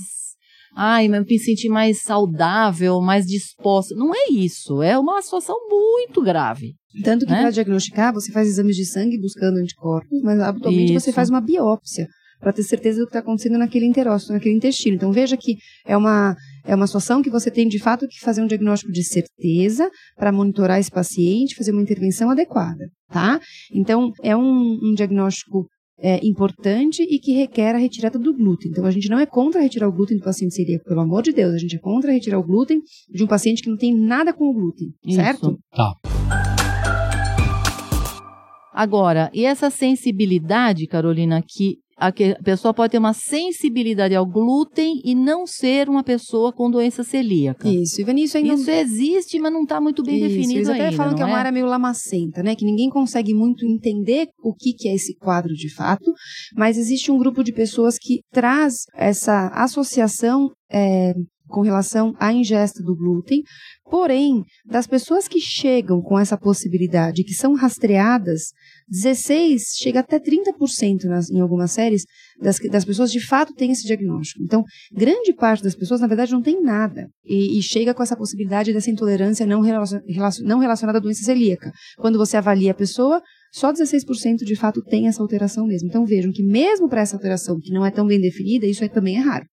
ai, 0.76 1.08
eu 1.08 1.12
me 1.12 1.40
senti 1.40 1.70
mais 1.70 2.02
saudável, 2.02 3.00
mais 3.00 3.26
disposta. 3.26 3.96
Não 3.96 4.14
é 4.14 4.30
isso, 4.30 4.82
é 4.82 5.00
uma 5.00 5.22
situação 5.22 5.56
muito 5.70 6.22
grave. 6.22 6.76
Tanto 7.04 7.26
que 7.26 7.32
né? 7.32 7.42
para 7.42 7.52
diagnosticar, 7.52 8.14
você 8.14 8.32
faz 8.32 8.48
exames 8.48 8.76
de 8.76 8.86
sangue 8.86 9.20
buscando 9.20 9.58
anticorpos, 9.58 10.22
mas 10.22 10.40
habitualmente 10.40 10.94
você 10.94 11.10
Isso. 11.10 11.16
faz 11.16 11.30
uma 11.30 11.42
biópsia 11.42 12.08
para 12.42 12.52
ter 12.52 12.64
certeza 12.64 13.00
do 13.00 13.06
que 13.06 13.10
está 13.10 13.20
acontecendo 13.20 13.58
naquele 13.58 13.86
enterócito, 13.86 14.34
naquele 14.34 14.56
intestino. 14.56 14.96
Então 14.96 15.12
veja 15.12 15.38
que 15.38 15.58
é 15.86 15.96
uma, 15.96 16.36
é 16.66 16.76
uma 16.76 16.88
situação 16.88 17.22
que 17.22 17.30
você 17.30 17.52
tem 17.52 17.68
de 17.68 17.80
fato 17.80 18.08
que 18.08 18.20
fazer 18.20 18.42
um 18.42 18.48
diagnóstico 18.48 18.92
de 18.92 19.04
certeza 19.04 19.90
para 20.18 20.32
monitorar 20.32 20.80
esse 20.80 20.92
paciente, 20.92 21.56
fazer 21.56 21.72
uma 21.72 21.82
intervenção 21.82 22.30
adequada, 22.32 22.90
tá? 23.10 23.40
Então 23.72 24.12
é 24.24 24.36
um, 24.36 24.80
um 24.82 24.94
diagnóstico 24.96 25.68
é, 26.02 26.20
importante 26.26 27.04
e 27.04 27.20
que 27.20 27.32
requer 27.34 27.76
a 27.76 27.78
retirada 27.78 28.18
do 28.18 28.34
glúten. 28.36 28.72
Então 28.72 28.86
a 28.86 28.92
gente 28.92 29.08
não 29.08 29.20
é 29.20 29.26
contra 29.26 29.62
retirar 29.62 29.88
o 29.88 29.92
glúten 29.92 30.18
do 30.18 30.24
paciente 30.24 30.56
celíaco, 30.56 30.86
pelo 30.86 31.02
amor 31.02 31.22
de 31.22 31.32
Deus, 31.32 31.54
a 31.54 31.58
gente 31.60 31.76
é 31.76 31.80
contra 31.80 32.12
retirar 32.12 32.40
o 32.40 32.44
glúten 32.44 32.82
de 33.10 33.24
um 33.24 33.28
paciente 33.28 33.62
que 33.62 33.70
não 33.70 33.78
tem 33.78 33.96
nada 33.96 34.34
com 34.34 34.46
o 34.46 34.54
glúten, 34.54 34.88
Isso. 35.06 35.16
certo? 35.16 35.60
Tá. 35.72 35.94
Agora, 38.82 39.30
e 39.32 39.46
essa 39.46 39.70
sensibilidade, 39.70 40.88
Carolina, 40.88 41.40
que 41.48 41.76
a, 41.96 42.12
que 42.12 42.32
a 42.32 42.42
pessoa 42.42 42.74
pode 42.74 42.90
ter 42.90 42.98
uma 42.98 43.14
sensibilidade 43.14 44.16
ao 44.16 44.26
glúten 44.26 45.00
e 45.06 45.14
não 45.14 45.46
ser 45.46 45.88
uma 45.88 46.04
pessoa 46.04 46.52
com 46.52 46.68
doença 46.68 47.04
celíaca. 47.04 47.70
Isso, 47.70 48.02
e 48.02 48.04
Vinícius 48.04 48.38
ainda 48.38 48.56
Isso 48.56 48.72
existe, 48.72 49.38
mas 49.38 49.54
não 49.54 49.62
está 49.62 49.80
muito 49.80 50.02
bem 50.02 50.18
Isso, 50.18 50.30
definido 50.30 50.54
eles 50.54 50.70
até 50.70 50.86
ainda, 50.86 50.98
falam 50.98 51.14
que 51.14 51.22
é 51.22 51.26
uma 51.26 51.38
área 51.38 51.52
meio 51.52 51.68
lamacenta, 51.68 52.42
né? 52.42 52.56
Que 52.56 52.66
ninguém 52.66 52.90
consegue 52.90 53.36
muito 53.36 53.68
entender 53.68 54.30
o 54.44 54.52
que, 54.52 54.74
que 54.74 54.90
é 54.90 54.96
esse 54.96 55.16
quadro 55.16 55.54
de 55.54 55.72
fato, 55.72 56.12
mas 56.56 56.76
existe 56.76 57.12
um 57.12 57.20
grupo 57.20 57.44
de 57.44 57.54
pessoas 57.54 58.00
que 58.02 58.22
traz 58.32 58.86
essa 58.96 59.50
associação 59.54 60.50
é, 60.72 61.14
com 61.52 61.62
relação 61.62 62.16
à 62.20 62.34
ingesta 62.34 62.82
do 62.82 62.96
glúten. 62.96 63.44
Porém, 63.90 64.44
das 64.66 64.88
pessoas 64.88 65.28
que 65.28 65.40
chegam 65.40 66.02
com 66.02 66.18
essa 66.18 66.38
possibilidade, 66.38 67.24
que 67.24 67.34
são 67.34 67.54
rastreadas, 67.54 68.54
16 68.88 69.62
chega 69.78 70.00
até 70.00 70.18
30% 70.18 71.04
nas, 71.04 71.30
em 71.30 71.42
algumas 71.42 71.72
séries 71.72 72.04
das, 72.42 72.58
das 72.72 72.86
pessoas 72.86 73.12
de 73.12 73.20
fato 73.20 73.54
têm 73.54 73.72
esse 73.72 73.86
diagnóstico. 73.86 74.42
Então, 74.44 74.64
grande 74.92 75.34
parte 75.34 75.64
das 75.64 75.76
pessoas, 75.76 76.00
na 76.02 76.08
verdade, 76.08 76.32
não 76.32 76.42
tem 76.42 76.62
nada. 76.62 77.08
E, 77.24 77.60
e 77.60 77.62
chega 77.62 77.94
com 77.94 78.02
essa 78.02 78.16
possibilidade 78.16 78.74
dessa 78.74 78.90
intolerância 78.90 79.46
não, 79.46 79.62
relacion, 79.62 80.00
não 80.44 80.60
relacionada 80.60 80.98
à 80.98 81.02
doença 81.02 81.24
celíaca. 81.24 81.72
Quando 81.98 82.18
você 82.18 82.38
avalia 82.38 82.72
a 82.72 82.76
pessoa, 82.76 83.22
só 83.52 83.74
16% 83.74 84.38
de 84.46 84.56
fato 84.56 84.82
tem 84.82 85.08
essa 85.08 85.22
alteração 85.22 85.68
mesmo. 85.68 85.90
Então, 85.90 86.06
vejam 86.06 86.32
que 86.32 86.44
mesmo 86.44 86.88
para 86.88 87.02
essa 87.02 87.16
alteração 87.16 87.60
que 87.62 87.74
não 87.74 87.86
é 87.86 87.92
tão 87.92 88.08
bem 88.08 88.22
definida, 88.22 88.66
isso 88.66 88.84
é, 88.84 88.88
também 88.88 89.18
é 89.18 89.20
raro. 89.20 89.46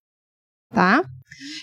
Tá? 0.70 1.02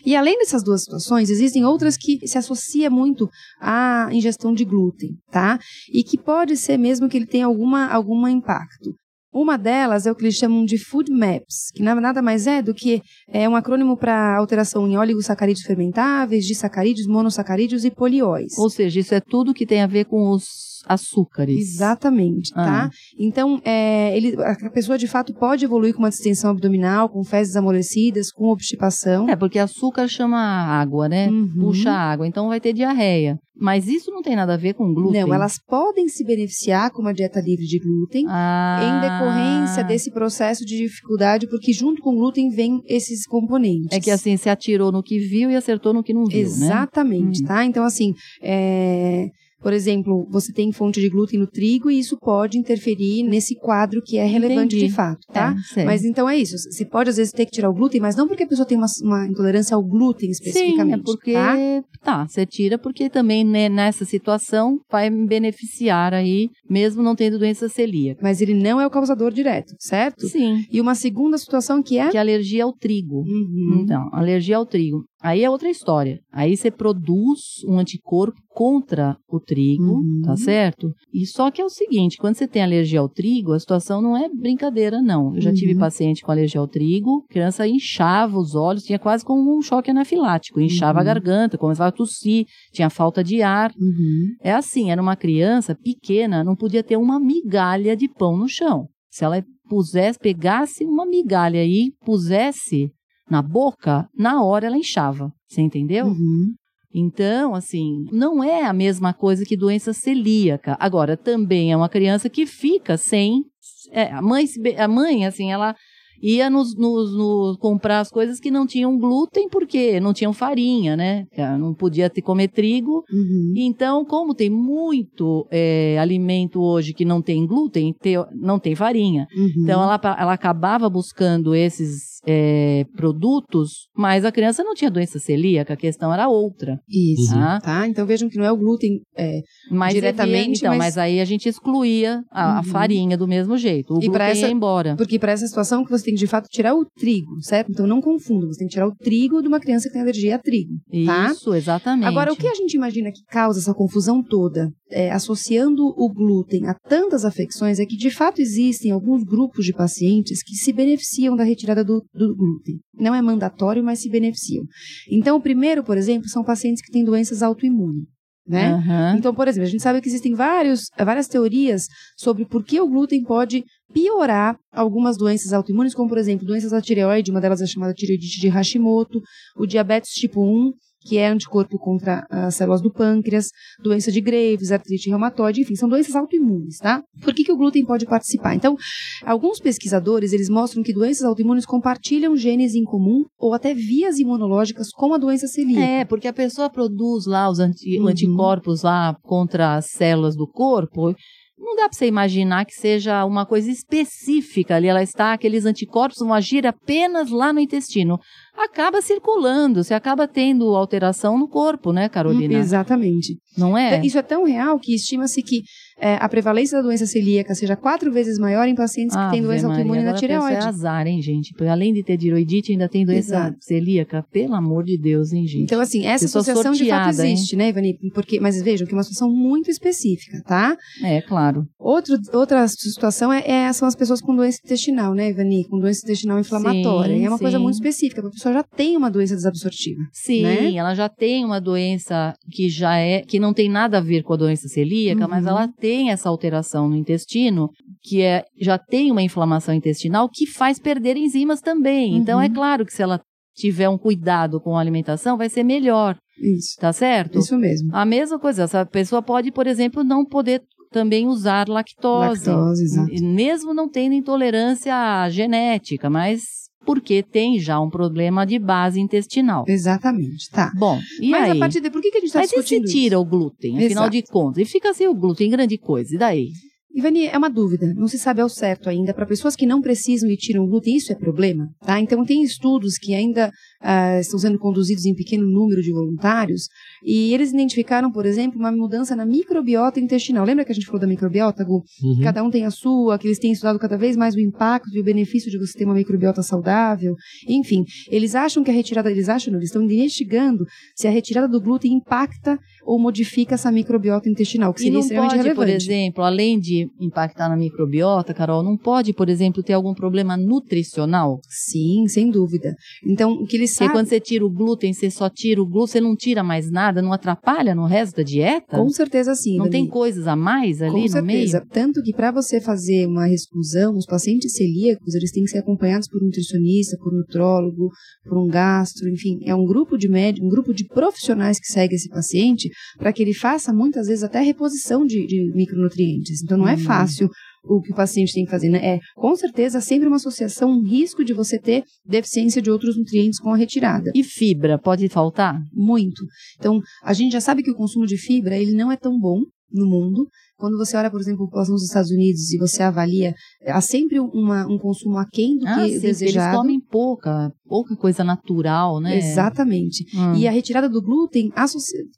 E 0.06 0.16
além 0.16 0.38
dessas 0.38 0.64
duas 0.64 0.82
situações, 0.84 1.30
existem 1.30 1.66
outras 1.66 1.98
que 1.98 2.26
se 2.28 2.38
associa 2.38 2.90
muito 2.90 3.30
à 3.62 4.10
ingestão 4.12 4.54
de 4.54 4.66
glúten, 4.66 5.12
tá? 5.32 5.60
E 5.94 6.04
que 6.04 6.18
pode 6.18 6.58
ser 6.58 6.78
mesmo 6.78 7.08
que 7.10 7.18
ele 7.18 7.26
tenha 7.28 7.46
alguma, 7.46 7.88
algum 7.88 8.28
impacto. 8.28 8.94
Uma 9.34 9.58
delas 9.58 10.06
é 10.06 10.12
o 10.12 10.16
que 10.16 10.24
eles 10.24 10.36
chamam 10.36 10.64
de 10.64 10.78
food 10.78 11.12
maps, 11.12 11.70
que 11.74 11.84
na- 11.84 11.94
nada 12.00 12.22
mais 12.22 12.48
é 12.48 12.62
do 12.62 12.74
que 12.74 13.02
é 13.28 13.50
um 13.50 13.56
acrônimo 13.58 13.98
para 13.98 14.38
alteração 14.38 14.88
em 14.88 14.96
oligosacarídeos 14.98 15.66
fermentáveis, 15.66 16.46
disacarídeos, 16.46 17.06
monossacarídeos 17.06 17.84
e 17.84 17.92
polióis. 17.92 18.58
Ou 18.58 18.70
seja, 18.70 18.98
isso 19.02 19.14
é 19.14 19.20
tudo 19.20 19.54
que 19.54 19.66
tem 19.66 19.82
a 19.82 19.88
ver 19.88 20.06
com 20.06 20.30
os 20.30 20.75
açúcares. 20.88 21.58
Exatamente, 21.58 22.52
tá? 22.54 22.86
Ah. 22.86 22.90
Então, 23.20 23.62
é, 23.64 24.16
ele, 24.16 24.36
a 24.42 24.70
pessoa 24.70 24.98
de 24.98 25.08
fato 25.08 25.34
pode 25.34 25.66
evoluir 25.66 25.94
com 25.94 26.00
uma 26.00 26.10
distensão 26.10 26.52
abdominal, 26.52 27.10
com 27.10 27.24
fezes 27.24 27.56
amolecidas, 27.56 28.32
com 28.32 28.46
obstipação. 28.50 29.30
É, 29.30 29.36
porque 29.36 29.60
açúcar 29.60 30.08
chama 30.08 30.38
água, 30.40 31.08
né? 31.10 31.30
Uhum. 31.30 31.54
Puxa 31.60 31.92
água, 31.92 32.28
então 32.28 32.48
vai 32.48 32.60
ter 32.60 32.74
diarreia. 32.74 33.38
Mas 33.58 33.88
isso 33.88 34.12
não 34.12 34.22
tem 34.22 34.36
nada 34.36 34.56
a 34.56 34.58
ver 34.58 34.74
com 34.74 34.94
glúten. 34.94 35.22
Não, 35.22 35.34
elas 35.34 35.58
podem 35.66 36.10
se 36.10 36.26
beneficiar 36.26 36.92
com 36.92 37.02
uma 37.02 37.14
dieta 37.14 37.40
livre 37.40 37.66
de 37.66 37.80
glúten, 37.80 38.26
ah, 38.28 38.80
em 38.82 39.02
decorrência 39.02 39.82
desse 39.82 40.12
processo 40.12 40.66
de 40.66 40.76
dificuldade, 40.78 41.48
porque 41.48 41.72
junto 41.72 42.02
com 42.02 42.10
o 42.10 42.18
glúten 42.18 42.50
vem 42.50 42.82
esses 42.86 43.26
componentes. 43.26 43.98
É 43.98 44.00
que 44.02 44.12
assim, 44.12 44.36
se 44.36 44.50
atirou 44.50 44.92
no 44.92 45.02
que 45.02 45.20
viu 45.20 45.50
e 45.50 45.56
acertou 45.56 45.94
no 45.94 46.04
que 46.04 46.14
não 46.14 46.26
viu, 46.26 46.40
né? 46.40 46.44
Exatamente, 46.44 47.44
Hum. 47.44 47.46
tá? 47.46 47.64
Então, 47.64 47.86
assim, 47.86 48.14
é, 48.44 49.28
por 49.66 49.74
exemplo, 49.74 50.28
você 50.30 50.54
tem 50.54 50.72
fonte 50.72 51.02
de 51.02 51.10
glúten 51.10 51.40
no 51.40 51.48
trigo 51.48 51.90
e 51.90 51.98
isso 51.98 52.20
pode 52.20 52.56
interferir 52.56 53.24
nesse 53.24 53.56
quadro 53.56 54.00
que 54.00 54.16
é 54.16 54.24
relevante 54.24 54.76
Entendi. 54.76 54.92
de 54.92 54.94
fato, 54.94 55.26
tá? 55.34 55.56
É. 55.76 55.84
Mas 55.84 56.06
então 56.06 56.30
é 56.30 56.38
isso. 56.38 56.56
Você 56.56 56.86
pode 56.86 57.10
às 57.10 57.18
vezes 57.18 57.34
ter 57.34 57.48
que 57.48 57.52
tirar 57.52 57.72
o 57.72 57.74
glúten, 57.74 58.00
mas 58.00 58.16
não 58.16 58.28
porque 58.28 58.44
a 58.44 58.48
pessoa 58.48 58.68
tem 58.68 58.78
uma, 58.78 58.86
uma 59.02 59.26
intolerância 59.26 59.74
ao 59.74 59.84
glúten 59.84 60.32
Sim, 60.32 60.44
especificamente. 60.44 61.00
é 61.00 61.04
porque 61.04 61.34
tá? 61.34 61.56
tá, 62.04 62.28
você 62.28 62.46
tira 62.46 62.78
porque 62.78 63.10
também 63.10 63.44
né, 63.44 63.68
nessa 63.68 64.06
situação 64.06 64.78
vai 64.88 65.10
beneficiar 65.10 66.14
aí, 66.14 66.48
mesmo 66.70 67.02
não 67.02 67.16
tendo 67.16 67.40
doença 67.40 67.68
celíaca. 67.68 68.20
Mas 68.22 68.42
ele 68.42 68.54
não 68.54 68.80
é 68.80 68.86
o 68.86 68.92
causador 68.92 69.34
direto, 69.34 69.74
certo? 69.80 70.28
Sim. 70.28 70.64
E 70.72 70.80
uma 70.80 70.94
segunda 70.94 71.40
situação 71.40 71.82
que 71.82 71.98
é. 71.98 72.12
Que 72.12 72.18
é 72.18 72.20
alergia 72.20 72.66
ao 72.66 72.72
trigo. 72.72 73.22
Uhum. 73.22 73.82
Então, 73.82 74.10
alergia 74.14 74.58
ao 74.58 74.66
trigo. 74.68 75.04
Aí 75.28 75.44
é 75.44 75.50
outra 75.50 75.70
história. 75.70 76.20
Aí 76.32 76.56
você 76.56 76.70
produz 76.70 77.40
um 77.68 77.80
anticorpo 77.80 78.38
contra 78.50 79.18
o 79.28 79.40
trigo, 79.40 79.96
Uhum. 79.96 80.22
tá 80.24 80.38
certo? 80.38 80.94
E 81.12 81.26
só 81.26 81.50
que 81.50 81.60
é 81.60 81.66
o 81.66 81.70
seguinte, 81.70 82.18
quando 82.18 82.36
você 82.36 82.48
tem 82.48 82.62
alergia 82.62 83.00
ao 83.00 83.10
trigo, 83.10 83.52
a 83.54 83.60
situação 83.60 84.02
não 84.04 84.16
é 84.16 84.30
brincadeira, 84.30 85.02
não. 85.02 85.34
Eu 85.36 85.42
já 85.42 85.52
tive 85.52 85.74
Uhum. 85.74 85.80
paciente 85.80 86.22
com 86.22 86.32
alergia 86.32 86.62
ao 86.62 86.68
trigo, 86.68 87.26
criança 87.28 87.68
inchava 87.68 88.38
os 88.38 88.54
olhos, 88.54 88.84
tinha 88.84 89.00
quase 89.00 89.26
como 89.26 89.58
um 89.58 89.62
choque 89.64 89.90
anafilático, 89.90 90.62
inchava 90.62 91.00
a 91.00 91.02
Uhum. 91.02 91.06
garganta, 91.08 91.58
começava 91.58 91.90
a 91.90 91.92
tossir, 91.92 92.46
tinha 92.72 92.90
falta 92.92 93.24
de 93.24 93.42
ar. 93.42 93.72
Uhum. 93.80 94.36
É 94.44 94.52
assim, 94.54 94.92
era 94.92 95.02
uma 95.02 95.16
criança 95.16 95.74
pequena, 95.76 96.44
não 96.44 96.56
podia 96.56 96.84
ter 96.84 96.98
uma 96.98 97.20
migalha 97.20 97.98
de 97.98 98.08
pão 98.08 98.38
no 98.38 98.48
chão. 98.48 98.88
Se 99.10 99.26
ela 99.26 99.44
pusesse, 99.68 100.20
pegasse 100.20 100.86
uma 100.86 101.06
migalha 101.06 101.66
e 101.66 101.92
pusesse 102.06 102.92
na 103.30 103.42
boca, 103.42 104.08
na 104.18 104.44
hora 104.44 104.68
ela 104.68 104.78
inchava. 104.78 105.32
Você 105.48 105.62
entendeu? 105.62 106.08
Uhum. 106.08 106.54
Então, 106.94 107.54
assim, 107.54 108.06
não 108.12 108.42
é 108.42 108.64
a 108.64 108.72
mesma 108.72 109.14
coisa 109.14 109.44
que 109.44 109.58
doença 109.58 109.92
celíaca. 109.92 110.78
Agora, 110.80 111.18
também 111.18 111.72
é 111.72 111.76
uma 111.78 111.90
criança 111.90 112.30
que 112.30 112.46
fica 112.46 112.96
sem. 112.96 113.44
é, 113.92 114.12
a 114.12 114.22
mãe, 114.22 114.46
a 114.78 114.88
mãe, 114.88 115.26
assim, 115.26 115.52
ela 115.52 115.76
ia 116.22 116.50
nos, 116.50 116.76
nos, 116.76 117.16
nos 117.16 117.58
comprar 117.58 118.00
as 118.00 118.10
coisas 118.10 118.40
que 118.40 118.50
não 118.52 118.66
tinham 118.66 118.98
glúten, 118.98 119.48
porque 119.50 120.00
não 120.00 120.14
tinham 120.14 120.34
farinha, 120.34 120.96
né? 120.96 121.26
Não 121.60 121.74
podia 121.74 122.10
ter 122.10 122.22
comer 122.22 122.48
trigo. 122.50 123.04
Uhum. 123.12 123.54
Então, 123.56 124.04
como 124.06 124.34
tem 124.34 124.50
muito 124.50 125.48
é, 125.52 125.98
alimento 126.00 126.62
hoje 126.62 126.94
que 126.94 127.06
não 127.06 127.22
tem 127.22 127.46
glúten, 127.46 127.94
te- 128.02 128.16
não 128.34 128.60
tem 128.60 128.76
farinha. 128.76 129.28
Uhum. 129.36 129.64
Então, 129.64 129.82
ela, 129.82 130.00
ela 130.20 130.34
acabava 130.34 130.90
buscando 130.90 131.54
esses 131.56 132.16
é, 132.28 132.84
produtos, 132.96 133.88
mas 133.96 134.26
a 134.26 134.32
criança 134.32 134.64
não 134.64 134.74
tinha 134.74 134.90
doença 134.90 135.20
celíaca, 135.20 135.74
a 135.74 135.78
questão 135.78 136.12
era 136.14 136.28
outra. 136.28 136.80
Isso, 136.90 137.36
Uhum. 137.36 137.60
tá? 137.60 137.88
Então 137.88 138.06
vejam 138.06 138.28
que 138.30 138.38
não 138.38 138.46
é 138.46 138.52
o 138.52 138.58
glúten, 138.58 139.00
é, 139.18 139.42
Mas 139.72 139.94
Diretamente, 139.94 140.36
havia- 140.40 140.58
então, 140.58 140.70
mas- 140.72 140.96
mas... 140.96 140.98
aí 140.98 141.20
a 141.20 141.26
gente 141.26 141.48
excluía 141.48 142.22
a, 142.32 142.56
a 142.56 142.58
Uhum. 142.58 142.64
farinha 142.64 143.18
do 143.18 143.28
mesmo 143.28 143.58
jeito. 143.58 143.94
O 143.94 143.98
E 144.04 144.08
glúten 144.08 144.26
essa- 144.28 144.48
ia 144.48 144.52
embora. 144.52 144.96
porque 144.96 145.20
para 145.20 145.32
essa 145.34 145.46
situação 145.48 145.84
que 145.84 145.92
você 145.92 146.05
tem 146.06 146.14
que 146.14 146.20
de 146.20 146.28
fato 146.28 146.48
tirar 146.50 146.76
o 146.76 146.86
trigo, 146.86 147.42
certo? 147.42 147.72
Então 147.72 147.88
não 147.88 148.02
confunda, 148.02 148.48
você 148.48 148.60
tem 148.60 148.68
que 148.68 148.74
tirar 148.74 148.88
o 148.88 148.96
trigo 148.96 149.42
de 149.42 149.48
uma 149.48 149.60
criança 149.60 149.88
que 149.88 149.94
tem 149.94 150.02
alergia 150.02 150.36
a 150.36 150.40
trigo, 150.40 150.74
tá? 151.06 151.32
Isso, 151.32 151.54
exatamente. 151.54 152.08
Agora, 152.08 152.32
o 152.32 152.36
que 152.36 152.48
a 152.48 152.54
gente 152.54 152.76
imagina 152.76 153.12
que 153.12 153.24
causa 153.30 153.60
essa 153.60 153.74
confusão 153.74 154.24
toda, 154.24 154.70
é, 154.90 155.12
associando 155.12 155.84
o 155.84 156.12
glúten 156.14 156.68
a 156.68 156.74
tantas 156.74 157.26
afecções, 157.26 157.80
é 157.80 157.86
que 157.86 157.98
de 157.98 158.10
fato 158.10 158.42
existem 158.42 158.92
alguns 158.92 159.24
grupos 159.24 159.66
de 159.66 159.74
pacientes 159.74 160.42
que 160.44 160.56
se 160.56 160.72
beneficiam 160.72 161.36
da 161.36 161.44
retirada 161.44 161.84
do, 161.84 162.04
do 162.14 162.36
glúten. 162.36 162.80
Não 162.94 163.14
é 163.14 163.22
mandatório, 163.22 163.84
mas 163.84 164.00
se 164.00 164.10
beneficiam. 164.10 164.64
Então, 165.12 165.38
o 165.38 165.42
primeiro, 165.42 165.84
por 165.84 165.98
exemplo, 165.98 166.30
são 166.30 166.44
pacientes 166.44 166.82
que 166.82 166.92
têm 166.92 167.04
doenças 167.04 167.42
autoimunes. 167.42 168.15
Né? 168.48 168.74
Aham. 168.74 169.16
Então, 169.18 169.34
por 169.34 169.48
exemplo, 169.48 169.68
a 169.68 169.72
gente 169.72 169.82
sabe 169.82 170.00
que 170.02 170.08
existem 170.08 170.36
vários, 170.36 170.90
várias 170.98 171.28
teorias 171.28 171.88
sobre 172.16 172.46
por 172.46 172.64
que 172.64 172.80
o 172.80 172.88
glúten 172.88 173.24
pode 173.24 173.64
piorar 173.92 174.56
algumas 174.72 175.18
doenças 175.18 175.52
autoimunes, 175.52 175.96
como, 175.96 176.10
por 176.10 176.18
exemplo, 176.18 176.46
doenças 176.46 176.72
da 176.72 176.82
tireoide, 176.82 177.32
uma 177.32 177.42
delas 177.42 177.62
é 177.62 177.66
chamada 177.66 177.94
tireoidite 177.94 178.40
de 178.40 178.48
Hashimoto, 178.48 179.20
o 179.56 179.66
diabetes 179.66 180.12
tipo 180.12 180.44
1, 180.44 180.74
que 181.06 181.18
é 181.18 181.28
anticorpo 181.28 181.78
contra 181.78 182.26
as 182.30 182.56
células 182.56 182.82
do 182.82 182.92
pâncreas, 182.92 183.50
doença 183.82 184.12
de 184.12 184.20
Graves, 184.20 184.72
artrite 184.72 185.10
reumatoide, 185.10 185.62
enfim, 185.62 185.76
são 185.76 185.88
doenças 185.88 186.16
autoimunes, 186.16 186.80
tá? 186.80 187.02
Por 187.22 187.34
que, 187.34 187.44
que 187.44 187.52
o 187.52 187.58
glúten 187.58 187.86
pode 187.86 188.06
participar? 188.06 188.56
Então, 188.56 188.76
alguns 189.24 189.60
pesquisadores, 189.60 190.34
eles 190.34 190.50
mostram 190.50 190.82
que 190.82 190.92
doenças 190.94 191.24
autoimunes 191.24 191.66
compartilham 191.66 192.36
genes 192.36 192.74
em 192.74 192.84
comum 192.84 193.24
ou 193.38 193.54
até 193.54 193.74
vias 193.74 194.18
imunológicas 194.18 194.90
com 194.92 195.14
a 195.14 195.18
doença 195.18 195.46
celíaca. 195.48 195.86
É, 195.86 196.06
porque 196.06 196.28
a 196.28 196.34
pessoa 196.34 196.70
produz 196.70 197.26
lá 197.28 197.50
os 197.50 197.60
anti- 197.60 198.00
Uhum. 198.00 198.08
anticorpos 198.08 198.82
lá 198.84 199.16
contra 199.22 199.76
as 199.76 199.86
células 199.92 200.36
do 200.36 200.48
corpo. 200.48 201.14
Não 201.58 201.76
dá 201.78 201.84
para 201.88 201.94
você 201.98 202.06
imaginar 202.06 202.66
que 202.66 202.74
seja 202.74 203.24
uma 203.24 203.46
coisa 203.46 203.72
específica 203.72 204.76
ali. 204.76 204.88
Ela 204.88 205.02
está, 205.02 205.32
aqueles 205.34 205.66
anticorpos 205.66 206.20
vão 206.20 206.34
agir 206.34 206.68
apenas 206.68 207.30
lá 207.32 207.54
no 207.54 207.60
intestino. 207.62 208.20
Acaba 208.58 209.02
circulando, 209.02 209.84
você 209.84 209.94
acaba 209.94 210.28
tendo 210.28 210.76
alteração 210.76 211.38
no 211.38 211.48
corpo, 211.48 211.92
né, 211.92 212.08
Carolina? 212.10 212.54
Exatamente. 212.56 213.38
Não 213.58 213.78
é? 213.78 214.02
Isso 214.06 214.18
é 214.18 214.22
tão 214.22 214.44
real 214.44 214.80
que 214.80 214.94
estima-se 214.94 215.42
que 215.42 215.64
é, 215.98 216.16
a 216.16 216.28
prevalência 216.28 216.78
da 216.78 216.84
doença 216.84 217.06
celíaca 217.06 217.56
seja 217.56 217.76
quatro 217.76 218.12
vezes 218.12 218.38
maior 218.38 218.68
em 218.68 218.76
pacientes 218.76 219.16
que 219.16 219.22
têm 219.30 219.40
Ave 219.40 219.48
doença 219.48 219.68
autoimune 219.68 220.04
na 220.04 220.10
agora 220.10 220.18
a 220.18 220.20
pessoa 220.20 220.40
tireoide. 220.50 220.66
É 220.66 220.68
azar, 220.68 221.08
hein, 221.08 221.22
gente? 221.22 221.54
Além 221.64 221.94
de 221.94 222.04
ter 222.04 222.18
tiroidite, 222.18 222.74
ainda 222.74 222.90
tem 222.90 223.06
doença 223.06 223.36
Exato. 223.36 223.58
celíaca. 223.62 224.26
Pelo 224.30 224.56
amor 224.56 224.84
de 224.84 224.98
Deus, 224.98 225.32
hein, 225.32 225.48
gente? 225.48 225.64
Então, 225.64 225.80
assim, 225.80 226.06
essa 226.06 226.26
Pessoa 226.26 226.42
associação 226.42 226.74
de 226.74 226.90
fato 226.90 227.04
sorteada, 227.06 227.26
hein? 227.26 227.34
existe, 227.34 227.56
né, 227.56 227.70
Ivani? 227.70 227.98
Porque, 228.14 228.42
mas 228.42 228.62
vejam 228.62 228.86
que 228.86 228.94
é 228.94 228.98
uma 228.98 229.04
situação 229.04 229.30
muito 229.30 229.72
específica, 229.72 230.42
tá? 230.46 230.76
É, 231.02 231.22
claro. 231.22 231.66
Outro, 231.80 232.18
outra 232.34 232.68
situação 232.68 233.32
é, 233.32 233.44
é- 233.48 233.74
são 233.74 233.88
as 233.88 233.96
pessoas 233.96 234.20
com 234.20 234.36
doença 234.36 234.60
intestinal, 234.66 235.14
né, 235.14 235.30
Ivani? 235.30 235.66
Com 235.70 235.80
doença 235.80 236.02
intestinal 236.04 236.38
inflamatória. 236.40 237.16
Sim, 237.16 237.26
é 237.26 237.30
uma 237.30 237.40
coisa 237.40 237.58
sim. 237.58 237.64
muito 237.64 237.76
específica, 237.76 238.20
a 238.20 238.30
pessoa 238.30 238.45
já 238.54 238.64
tem 238.64 238.96
uma 238.98 239.10
doença 239.12 239.36
desabsortiva. 239.36 240.02
Sim, 240.12 240.44
né? 240.44 240.74
ela 240.76 240.94
já 240.94 241.08
tem 241.10 241.44
uma 241.46 241.60
doença 241.60 242.34
que 242.52 242.70
já 242.70 242.98
é, 242.98 243.22
que 243.22 243.40
não 243.40 243.54
tem 243.54 243.70
nada 243.70 243.98
a 243.98 244.02
ver 244.02 244.24
com 244.24 244.34
a 244.34 244.38
doença 244.38 244.68
celíaca, 244.68 245.24
Uhum. 245.24 245.30
mas 245.30 245.46
ela 245.46 245.68
tem 245.68 246.12
essa 246.12 246.30
alteração 246.30 246.90
no 246.90 246.96
intestino, 246.96 247.70
que 248.02 248.22
é, 248.22 248.44
já 248.60 248.78
tem 248.78 249.12
uma 249.12 249.22
inflamação 249.22 249.74
intestinal 249.74 250.30
que 250.32 250.46
faz 250.46 250.80
perder 250.80 251.18
enzimas 251.18 251.62
também. 251.62 252.14
Uhum. 252.14 252.18
Então 252.20 252.42
é 252.42 252.50
claro 252.50 252.86
que 252.86 252.94
se 252.94 253.02
ela 253.02 253.20
tiver 253.56 253.88
um 253.90 253.98
cuidado 253.98 254.60
com 254.60 254.76
a 254.76 254.82
alimentação, 254.82 255.38
vai 255.38 255.50
ser 255.50 255.64
melhor, 255.64 256.18
Isso. 256.38 256.76
tá 256.80 256.92
certo? 256.92 257.40
Isso 257.40 257.58
mesmo. 257.58 257.90
A 257.94 258.06
mesma 258.06 258.38
coisa, 258.38 258.64
essa 258.64 258.86
pessoa 258.86 259.22
pode, 259.22 259.52
por 259.52 259.66
exemplo, 259.66 260.04
não 260.04 260.26
poder 260.26 260.62
também 260.92 261.26
usar 261.28 261.68
lactose. 261.68 262.50
Lactose, 262.50 262.84
exato. 262.84 263.12
E 263.14 263.22
Mesmo 263.22 263.74
não 263.74 263.90
tendo 263.90 264.14
intolerância 264.14 264.94
genética, 265.30 266.10
mas 266.10 266.65
porque 266.86 267.24
tem 267.24 267.60
já 267.60 267.80
um 267.80 267.90
problema 267.90 268.46
de 268.46 268.60
base 268.60 269.00
intestinal. 269.00 269.66
Exatamente, 269.68 270.50
tá. 270.52 270.72
Bom, 270.76 271.00
e 271.20 271.30
mas 271.30 271.46
aí? 271.46 271.52
a 271.52 271.60
partir 271.60 271.82
de 271.82 271.90
por 271.90 272.02
que, 272.02 272.12
que 272.12 272.18
a 272.18 272.22
gente 272.22 272.28
está 272.28 272.40
Mas 272.40 272.48
e 272.48 272.50
se 272.50 272.56
discutindo 272.56 272.86
isso? 272.86 272.94
tira 272.94 273.20
o 273.20 273.26
glúten, 273.26 273.72
afinal 273.78 274.04
Exato. 274.04 274.10
de 274.12 274.22
contas? 274.24 274.58
E 274.62 274.66
fica 274.66 274.94
sem 274.94 275.08
o 275.08 275.14
glúten, 275.16 275.50
grande 275.50 275.78
coisa. 275.78 276.14
E 276.14 276.18
daí? 276.18 276.50
Ivani, 276.96 277.28
é 277.28 277.38
uma 277.38 277.50
dúvida, 277.50 277.94
não 277.94 278.08
se 278.08 278.18
sabe 278.18 278.40
ao 278.40 278.48
certo 278.48 278.90
ainda. 278.90 279.14
Para 279.14 279.26
pessoas 279.26 279.54
que 279.54 279.66
não 279.66 279.82
precisam 279.82 280.30
e 280.30 280.38
tiram 280.38 280.66
glúten, 280.66 280.96
isso 280.96 281.12
é 281.12 281.16
problema, 281.16 281.68
tá? 281.86 282.00
Então, 282.00 282.24
tem 282.24 282.42
estudos 282.42 282.98
que 282.98 283.14
ainda 283.14 283.52
ah, 283.82 284.18
estão 284.22 284.40
sendo 284.40 284.58
conduzidos 284.58 285.06
em 285.06 285.14
pequeno 285.14 285.46
número 285.46 285.82
de 285.82 285.92
voluntários 285.92 286.70
e 287.04 287.34
eles 287.34 287.52
identificaram, 287.52 288.10
por 288.10 288.26
exemplo, 288.26 288.58
uma 288.58 288.72
mudança 288.72 289.14
na 289.14 289.26
microbiota 289.26 290.00
intestinal. 290.00 290.46
Lembra 290.46 290.64
que 290.64 290.72
a 290.72 290.76
gente 290.76 290.86
falou 290.86 291.02
da 291.02 291.06
microbiota, 291.06 291.66
Gu? 291.66 291.84
Uhum. 292.02 292.22
Cada 292.24 292.42
um 292.42 292.50
tem 292.50 292.66
a 292.66 292.72
sua, 292.72 293.20
que 293.20 293.28
eles 293.28 293.40
têm 293.40 293.52
estudado 293.52 293.78
cada 293.78 293.98
vez 293.98 294.16
mais 294.16 294.34
o 294.34 294.40
impacto 294.40 294.96
e 294.96 295.02
o 295.02 295.04
benefício 295.04 295.52
de 295.52 295.58
você 295.60 295.78
ter 295.78 295.84
uma 295.84 295.96
microbiota 295.96 296.42
saudável. 296.42 297.14
Enfim, 297.46 297.84
eles 298.10 298.36
acham 298.36 298.64
que 298.64 298.72
a 298.72 298.74
retirada, 298.74 299.12
eles 299.12 299.28
acham, 299.28 299.54
eles 299.54 299.66
estão 299.66 299.84
investigando 299.84 300.64
se 300.96 301.10
a 301.10 301.12
retirada 301.12 301.50
do 301.50 301.62
glúten 301.62 301.92
impacta 301.92 302.58
ou 302.86 303.00
modifica 303.00 303.56
essa 303.56 303.72
microbiota 303.72 304.30
intestinal, 304.30 304.74
que 304.74 304.82
E 304.82 304.84
seria 304.84 304.94
não 304.94 305.00
extremamente 305.02 305.32
pode, 305.38 305.56
por 305.56 305.66
relevante. 305.66 305.84
exemplo, 305.92 306.24
além 306.24 306.60
de 306.60 306.88
impactar 307.00 307.50
na 307.50 307.58
microbiota, 307.58 308.34
Carol, 308.34 308.62
não 308.64 308.78
pode, 308.78 309.12
por 309.14 309.28
exemplo, 309.28 309.64
ter 309.64 309.74
algum 309.74 309.94
problema 309.94 310.38
nutricional? 310.38 311.40
Sim, 311.50 312.08
sem 312.08 312.30
dúvida. 312.30 312.76
Então, 313.06 313.32
o 313.34 313.46
que 313.46 313.58
eles 313.58 313.72
Porque 313.72 313.86
sabem... 313.86 313.94
quando 313.96 314.08
você 314.08 314.20
tira 314.20 314.46
o 314.46 314.50
glúten, 314.52 314.94
você 314.94 315.10
só 315.10 315.30
tira 315.30 315.62
o 315.62 315.66
glúten, 315.66 315.94
você 315.94 316.02
não 316.02 316.16
tira 316.16 316.44
mais 316.44 316.70
nada, 316.72 317.02
não 317.02 317.12
atrapalha 317.12 317.74
no 317.74 317.86
resto 317.86 318.18
da 318.18 318.24
dieta? 318.24 318.78
Com 318.78 318.90
certeza 318.90 319.34
sim. 319.36 319.58
não 319.58 319.66
Ivani. 319.66 319.72
tem 319.72 319.88
coisas 319.88 320.28
a 320.28 320.36
mais 320.36 320.82
ali 320.82 320.92
Com 320.92 321.02
no 321.02 321.10
certeza. 321.10 321.60
meio? 321.60 321.68
Tanto 321.72 322.02
que 322.04 322.14
para 322.14 322.32
você 322.32 322.62
fazer 322.62 323.08
uma 323.08 323.30
exclusão, 323.30 323.96
os 323.98 324.06
pacientes 324.06 324.54
celíacos, 324.54 325.16
eles 325.16 325.32
têm 325.32 325.44
que 325.44 325.50
ser 325.50 325.60
acompanhados 325.60 326.08
por 326.08 326.22
um 326.22 326.26
nutricionista, 326.26 326.98
por 326.98 327.14
um 327.14 327.18
nutrólogo, 327.18 327.90
por 328.24 328.38
um 328.38 328.48
gastro, 328.48 329.10
enfim, 329.10 329.40
é 329.46 329.56
um 329.56 329.66
grupo 329.66 329.98
de 329.98 330.08
médicos, 330.08 330.46
um 330.48 330.50
grupo 330.52 330.74
de 330.74 330.86
profissionais 330.86 331.60
que 331.60 331.68
segue 331.68 331.96
esse 331.96 332.10
paciente 332.10 332.70
para 332.98 333.12
que 333.14 333.22
ele 333.22 333.34
faça 333.34 333.74
muitas 333.74 334.08
vezes 334.08 334.24
até 334.24 334.42
reposição 334.42 335.06
de, 335.06 335.26
de 335.26 335.52
micronutrientes. 335.56 336.42
Então 336.44 336.58
não 336.58 336.68
é 336.68 336.76
Hum. 336.76 336.80
fácil 336.80 337.30
o 337.68 337.82
que 337.82 337.92
o 337.92 337.96
paciente 337.96 338.34
tem 338.34 338.46
que 338.46 338.52
fazer, 338.52 338.70
né? 338.70 338.78
É, 338.78 339.00
com 339.16 339.36
certeza, 339.36 339.82
sempre 339.82 340.08
uma 340.08 340.18
associação, 340.18 340.70
um 340.70 340.84
risco 340.84 341.24
de 341.24 341.34
você 341.34 341.58
ter 341.60 341.84
deficiência 342.06 342.62
de 342.62 342.70
outros 342.70 342.96
nutrientes 342.98 343.40
com 343.40 343.50
a 343.52 343.58
retirada. 343.58 344.12
E 344.14 344.24
fibra, 344.24 344.78
pode 344.78 345.08
faltar? 345.10 345.60
Muito. 345.74 346.24
Então, 346.60 346.80
a 347.04 347.12
gente 347.14 347.34
já 347.34 347.42
sabe 347.42 347.64
que 347.64 347.72
o 347.72 347.76
consumo 347.76 348.06
de 348.06 348.18
fibra, 348.18 348.56
ele 348.56 348.74
não 348.74 348.92
é 348.92 348.98
tão 348.98 349.20
bom 349.20 349.40
no 349.76 349.86
mundo. 349.86 350.28
Quando 350.58 350.78
você 350.78 350.96
olha, 350.96 351.12
por 351.12 351.20
exemplo, 351.20 351.44
a 351.44 351.46
população 351.48 351.76
dos 351.76 351.84
Estados 351.84 352.10
Unidos 352.12 352.52
e 352.54 352.58
você 352.58 352.82
avalia, 352.82 353.36
há 353.68 353.82
sempre 353.82 354.20
uma, 354.20 354.66
um 354.66 354.78
consumo 354.78 355.18
aquém 355.18 355.58
do 355.58 355.68
Ah, 355.68 355.76
que 355.76 355.82
sim, 355.88 355.94
porque 355.94 356.08
eles 356.08 356.20
desejado. 356.20 356.58
comem 356.58 356.80
pouca, 356.80 357.52
pouca 357.68 357.96
coisa 357.98 358.24
natural, 358.24 359.02
né? 359.02 359.18
Exatamente. 359.18 360.06
Hum. 360.18 360.34
E 360.36 360.48
a 360.48 360.52
retirada 360.52 360.88
do 360.88 361.02
glúten 361.02 361.52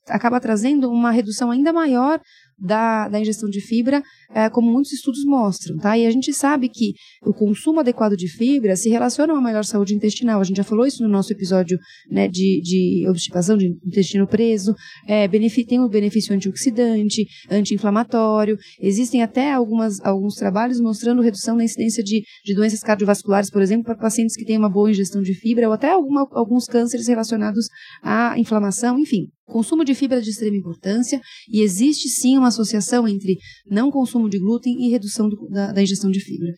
acaba 0.07 0.39
trazendo 0.39 0.89
uma 0.91 1.09
redução 1.09 1.49
ainda 1.49 1.73
maior 1.73 2.21
da, 2.57 3.07
da 3.07 3.19
ingestão 3.19 3.49
de 3.49 3.61
fibra, 3.61 4.01
eh, 4.33 4.49
como 4.49 4.71
muitos 4.71 4.91
estudos 4.91 5.23
mostram, 5.25 5.77
tá? 5.77 5.97
E 5.97 6.05
a 6.05 6.11
gente 6.11 6.33
sabe 6.33 6.69
que 6.69 6.93
o 7.25 7.33
consumo 7.33 7.79
adequado 7.79 8.15
de 8.15 8.27
fibra 8.27 8.75
se 8.75 8.89
relaciona 8.89 9.33
a 9.33 9.35
uma 9.35 9.47
melhor 9.47 9.63
saúde 9.63 9.93
intestinal. 9.93 10.39
A 10.41 10.43
gente 10.43 10.57
já 10.57 10.63
falou 10.63 10.85
isso 10.85 11.03
no 11.03 11.09
nosso 11.09 11.31
episódio 11.31 11.77
né, 12.09 12.27
de, 12.27 12.61
de 12.61 13.05
obstipação 13.07 13.57
de 13.57 13.67
intestino 13.85 14.27
preso. 14.27 14.73
É, 15.07 15.27
tem 15.67 15.79
o 15.79 15.89
benefício 15.89 16.33
antioxidante, 16.33 17.25
anti-inflamatório. 17.49 18.57
Existem 18.79 19.21
até 19.21 19.51
algumas, 19.51 19.99
alguns 20.03 20.35
trabalhos 20.35 20.79
mostrando 20.79 21.21
redução 21.21 21.55
na 21.55 21.63
incidência 21.63 22.03
de, 22.03 22.23
de 22.43 22.55
doenças 22.55 22.79
cardiovasculares, 22.79 23.49
por 23.51 23.61
exemplo, 23.61 23.85
para 23.85 23.95
pacientes 23.97 24.35
que 24.35 24.45
têm 24.45 24.57
uma 24.57 24.69
boa 24.69 24.89
ingestão 24.89 25.21
de 25.21 25.33
fibra 25.33 25.67
ou 25.67 25.73
até 25.73 25.91
alguma- 25.91 26.27
alguns 26.31 26.65
cânceres 26.65 27.07
relacionados 27.07 27.67
à 28.01 28.37
inflamação, 28.37 28.97
enfim. 28.97 29.27
Consumo 29.47 29.83
de 29.85 29.95
fibra 29.95 30.17
é 30.17 30.21
de 30.21 30.29
extrema 30.29 30.57
importância 30.57 31.21
e 31.51 31.61
existe 31.61 32.09
sim 32.09 32.37
uma 32.37 32.49
associação 32.49 33.07
entre 33.07 33.37
não 33.69 33.89
consumo 33.89 34.29
de 34.29 34.37
glúten 34.39 34.75
e 34.85 34.89
redução 34.89 35.29
do- 35.29 35.47
da, 35.49 35.71
da 35.71 35.81
ingestão 35.81 36.11
de 36.11 36.19
fibra. 36.19 36.49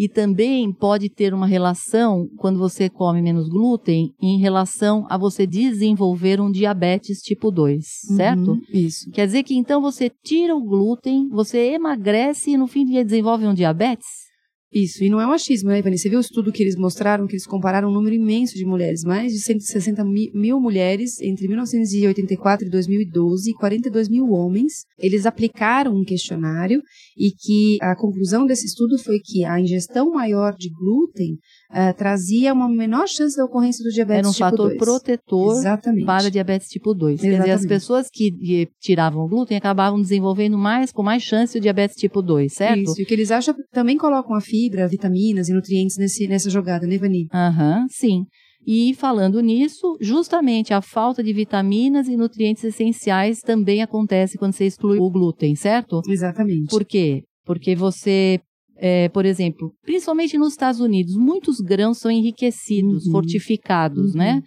E 0.00 0.08
também 0.08 0.72
pode 0.72 1.10
ter 1.10 1.34
uma 1.34 1.46
relação, 1.46 2.28
quando 2.36 2.56
você 2.56 2.88
come 2.88 3.20
menos 3.20 3.48
glúten, 3.48 4.12
em 4.22 4.38
relação 4.38 5.04
a 5.10 5.18
você 5.18 5.44
desenvolver 5.44 6.40
um 6.40 6.52
diabetes 6.52 7.18
tipo 7.18 7.50
2, 7.50 7.84
certo? 8.16 8.52
Uhum, 8.52 8.60
isso. 8.72 9.10
Quer 9.10 9.26
dizer 9.26 9.42
que 9.42 9.56
então 9.56 9.82
você 9.82 10.08
tira 10.24 10.54
o 10.54 10.62
glúten, 10.64 11.28
você 11.30 11.72
emagrece 11.72 12.52
e 12.52 12.56
no 12.56 12.68
fim 12.68 12.84
do 12.84 12.92
dia 12.92 13.04
desenvolve 13.04 13.44
um 13.44 13.52
diabetes? 13.52 14.06
Isso, 14.70 15.02
e 15.02 15.08
não 15.08 15.18
é 15.18 15.26
um 15.26 15.32
achismo, 15.32 15.70
né, 15.70 15.78
Ivani? 15.78 15.96
Você 15.96 16.10
viu 16.10 16.18
o 16.18 16.20
estudo 16.20 16.52
que 16.52 16.62
eles 16.62 16.76
mostraram, 16.76 17.26
que 17.26 17.32
eles 17.32 17.46
compararam 17.46 17.88
um 17.88 17.92
número 17.92 18.14
imenso 18.14 18.54
de 18.54 18.66
mulheres, 18.66 19.02
mais 19.02 19.32
de 19.32 19.38
160 19.40 20.04
mi- 20.04 20.30
mil 20.34 20.60
mulheres 20.60 21.18
entre 21.22 21.48
1984 21.48 22.66
e 22.66 22.70
2012 22.70 23.50
e 23.50 23.54
42 23.54 24.10
mil 24.10 24.26
homens. 24.30 24.84
Eles 24.98 25.24
aplicaram 25.24 25.96
um 25.96 26.04
questionário 26.04 26.82
e 27.16 27.30
que 27.30 27.78
a 27.80 27.96
conclusão 27.96 28.44
desse 28.44 28.66
estudo 28.66 28.98
foi 28.98 29.18
que 29.24 29.42
a 29.42 29.58
ingestão 29.58 30.10
maior 30.10 30.54
de 30.54 30.68
glúten 30.68 31.38
ah, 31.70 31.92
trazia 31.92 32.52
uma 32.52 32.68
menor 32.68 33.06
chance 33.06 33.36
da 33.36 33.44
ocorrência 33.44 33.84
do 33.84 33.90
diabetes 33.90 34.18
Era 34.20 34.28
um 34.28 34.32
tipo 34.32 34.44
fator 34.44 34.68
2. 34.68 34.78
protetor 34.78 35.52
Exatamente. 35.52 36.04
para 36.06 36.30
diabetes 36.30 36.68
tipo 36.68 36.94
2. 36.94 37.20
Quer 37.20 37.26
dizer, 37.26 37.36
as 37.36 37.44
Exatamente. 37.46 37.68
pessoas 37.68 38.08
que 38.10 38.68
tiravam 38.80 39.24
o 39.24 39.28
glúten 39.28 39.56
acabavam 39.56 40.00
desenvolvendo 40.00 40.56
mais, 40.56 40.90
com 40.90 41.02
mais 41.02 41.22
chance 41.22 41.58
o 41.58 41.60
diabetes 41.60 41.96
tipo 41.96 42.22
2, 42.22 42.52
certo? 42.52 42.82
Isso, 42.82 43.00
e 43.00 43.04
o 43.04 43.06
que 43.06 43.14
eles 43.14 43.30
acham, 43.30 43.54
também 43.70 43.96
colocam 43.98 44.34
a 44.34 44.40
fibra, 44.40 44.88
vitaminas 44.88 45.48
e 45.48 45.52
nutrientes 45.52 45.96
nesse, 45.98 46.26
nessa 46.26 46.48
jogada, 46.48 46.86
né, 46.86 46.94
Ivani? 46.94 47.26
Aham, 47.34 47.86
sim. 47.90 48.24
E 48.66 48.92
falando 48.94 49.40
nisso, 49.40 49.96
justamente 50.00 50.74
a 50.74 50.82
falta 50.82 51.22
de 51.22 51.32
vitaminas 51.32 52.06
e 52.08 52.16
nutrientes 52.16 52.64
essenciais 52.64 53.40
também 53.40 53.82
acontece 53.82 54.36
quando 54.36 54.52
você 54.52 54.66
exclui 54.66 54.98
o 54.98 55.10
glúten, 55.10 55.54
certo? 55.54 56.02
Exatamente. 56.06 56.68
Por 56.68 56.84
quê? 56.84 57.22
Porque 57.46 57.74
você, 57.74 58.40
é, 58.80 59.08
por 59.08 59.24
exemplo, 59.26 59.72
principalmente 59.82 60.38
nos 60.38 60.52
Estados 60.52 60.80
Unidos, 60.80 61.16
muitos 61.16 61.58
grãos 61.60 61.98
são 61.98 62.10
enriquecidos, 62.10 63.06
Uhum. 63.06 63.12
fortificados, 63.12 64.12
Uhum. 64.12 64.18
né? 64.18 64.42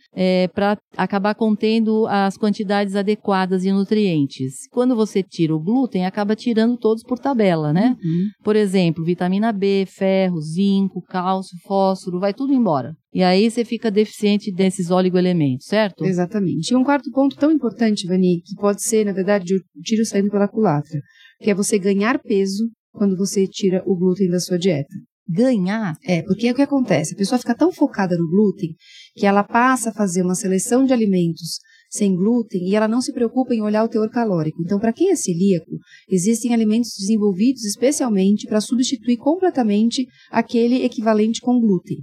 para 0.53 0.77
acabar 0.95 1.35
contendo 1.35 2.05
as 2.07 2.37
quantidades 2.37 2.95
adequadas 2.95 3.61
de 3.63 3.71
nutrientes. 3.71 4.67
Quando 4.71 4.95
você 4.95 5.21
tira 5.21 5.55
o 5.55 5.59
glúten, 5.59 6.05
acaba 6.05 6.35
tirando 6.35 6.77
todos 6.77 7.03
por 7.03 7.19
tabela, 7.19 7.73
né? 7.73 7.95
Uhum. 8.03 8.27
Por 8.43 8.55
exemplo, 8.55 9.03
vitamina 9.03 9.51
B, 9.51 9.85
ferro, 9.87 10.39
zinco, 10.41 11.01
cálcio, 11.01 11.57
fósforo, 11.65 12.19
vai 12.19 12.33
tudo 12.33 12.53
embora. 12.53 12.93
E 13.13 13.21
aí 13.23 13.49
você 13.51 13.65
fica 13.65 13.91
deficiente 13.91 14.51
desses 14.53 14.89
oligoelementos, 14.89 15.65
certo? 15.67 16.05
Exatamente. 16.05 16.71
E 16.71 16.75
um 16.75 16.83
quarto 16.83 17.11
ponto 17.11 17.35
tão 17.35 17.51
importante, 17.51 18.07
Vani, 18.07 18.41
que 18.45 18.55
pode 18.55 18.81
ser, 18.81 19.05
na 19.05 19.11
verdade, 19.11 19.55
o 19.55 19.81
tiro 19.83 20.05
saindo 20.05 20.29
pela 20.29 20.47
culatra, 20.47 20.99
que 21.41 21.49
é 21.49 21.53
você 21.53 21.77
ganhar 21.77 22.19
peso 22.19 22.69
quando 22.91 23.17
você 23.17 23.47
tira 23.47 23.83
o 23.85 23.95
glúten 23.95 24.29
da 24.29 24.39
sua 24.39 24.57
dieta. 24.57 24.93
Ganhar. 25.27 25.95
É, 26.03 26.21
porque 26.23 26.47
é 26.47 26.51
o 26.51 26.55
que 26.55 26.61
acontece, 26.61 27.13
a 27.13 27.17
pessoa 27.17 27.39
fica 27.39 27.55
tão 27.55 27.71
focada 27.71 28.17
no 28.17 28.29
glúten 28.29 28.75
que 29.15 29.25
ela 29.25 29.43
passa 29.43 29.89
a 29.89 29.93
fazer 29.93 30.23
uma 30.23 30.35
seleção 30.35 30.85
de 30.85 30.93
alimentos 30.93 31.59
sem 31.89 32.15
glúten 32.15 32.69
e 32.69 32.75
ela 32.75 32.87
não 32.87 33.01
se 33.01 33.11
preocupa 33.11 33.53
em 33.53 33.61
olhar 33.61 33.83
o 33.83 33.89
teor 33.89 34.09
calórico. 34.09 34.61
Então, 34.63 34.79
para 34.79 34.93
quem 34.93 35.09
é 35.09 35.15
celíaco, 35.15 35.71
existem 36.09 36.53
alimentos 36.53 36.91
desenvolvidos 36.97 37.65
especialmente 37.65 38.47
para 38.47 38.61
substituir 38.61 39.17
completamente 39.17 40.07
aquele 40.31 40.85
equivalente 40.85 41.41
com 41.41 41.59
glúten. 41.59 41.97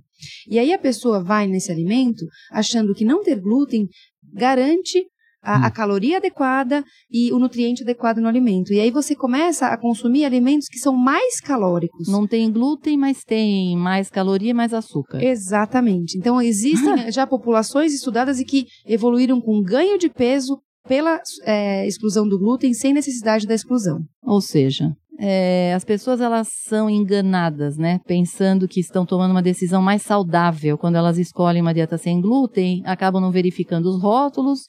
E 0.46 0.59
aí 0.59 0.72
a 0.72 0.79
pessoa 0.79 1.24
vai 1.24 1.46
nesse 1.46 1.72
alimento 1.72 2.27
achando 2.53 2.94
que 2.94 3.05
não 3.05 3.22
ter 3.22 3.40
glúten 3.40 3.88
garante 4.35 5.07
a, 5.42 5.66
a 5.66 5.70
caloria 5.70 6.18
adequada 6.18 6.85
e 7.11 7.33
o 7.33 7.38
nutriente 7.38 7.83
adequado 7.83 8.18
no 8.18 8.29
alimento. 8.29 8.72
E 8.72 8.81
aí 8.81 8.90
você 8.90 9.14
começa 9.14 9.68
a 9.68 9.77
consumir 9.77 10.24
alimentos 10.24 10.68
que 10.68 10.79
são 10.79 10.96
mais 10.96 11.40
calóricos. 11.40 12.09
Não 12.09 12.27
tem 12.27 12.51
glúten, 12.51 12.96
mas 12.96 13.24
tem 13.24 13.77
mais 13.77 14.11
caloria 14.11 14.51
e 14.51 14.55
mais 14.55 14.74
açúcar. 14.74 15.22
Exatamente. 15.22 16.18
Então, 16.18 16.40
existem 16.40 17.11
já 17.12 17.27
populações 17.27 17.94
estudadas 17.94 18.40
e 18.40 18.44
que 18.44 18.66
evoluíram 18.87 19.40
com 19.40 19.62
ganho 19.62 19.98
de 19.98 20.09
peso 20.09 20.59
pela 20.87 21.20
é, 21.42 21.87
exclusão 21.87 22.27
do 22.27 22.38
glúten 22.38 22.72
sem 22.72 22.92
necessidade 22.92 23.46
da 23.46 23.55
exclusão. 23.55 24.01
Ou 24.22 24.40
seja, 24.40 24.90
é, 25.20 25.74
as 25.74 25.85
pessoas 25.85 26.20
elas 26.20 26.48
são 26.48 26.88
enganadas, 26.88 27.77
né? 27.77 27.98
Pensando 28.07 28.68
que 28.68 28.79
estão 28.79 29.05
tomando 29.05 29.33
uma 29.33 29.42
decisão 29.42 29.83
mais 29.83 30.03
saudável 30.03 30.79
quando 30.79 30.94
elas 30.94 31.18
escolhem 31.18 31.61
uma 31.61 31.74
dieta 31.74 31.98
sem 31.98 32.20
glúten, 32.20 32.83
acabam 32.87 33.20
não 33.20 33.33
verificando 33.33 33.87
os 33.87 34.01
rótulos 34.01 34.61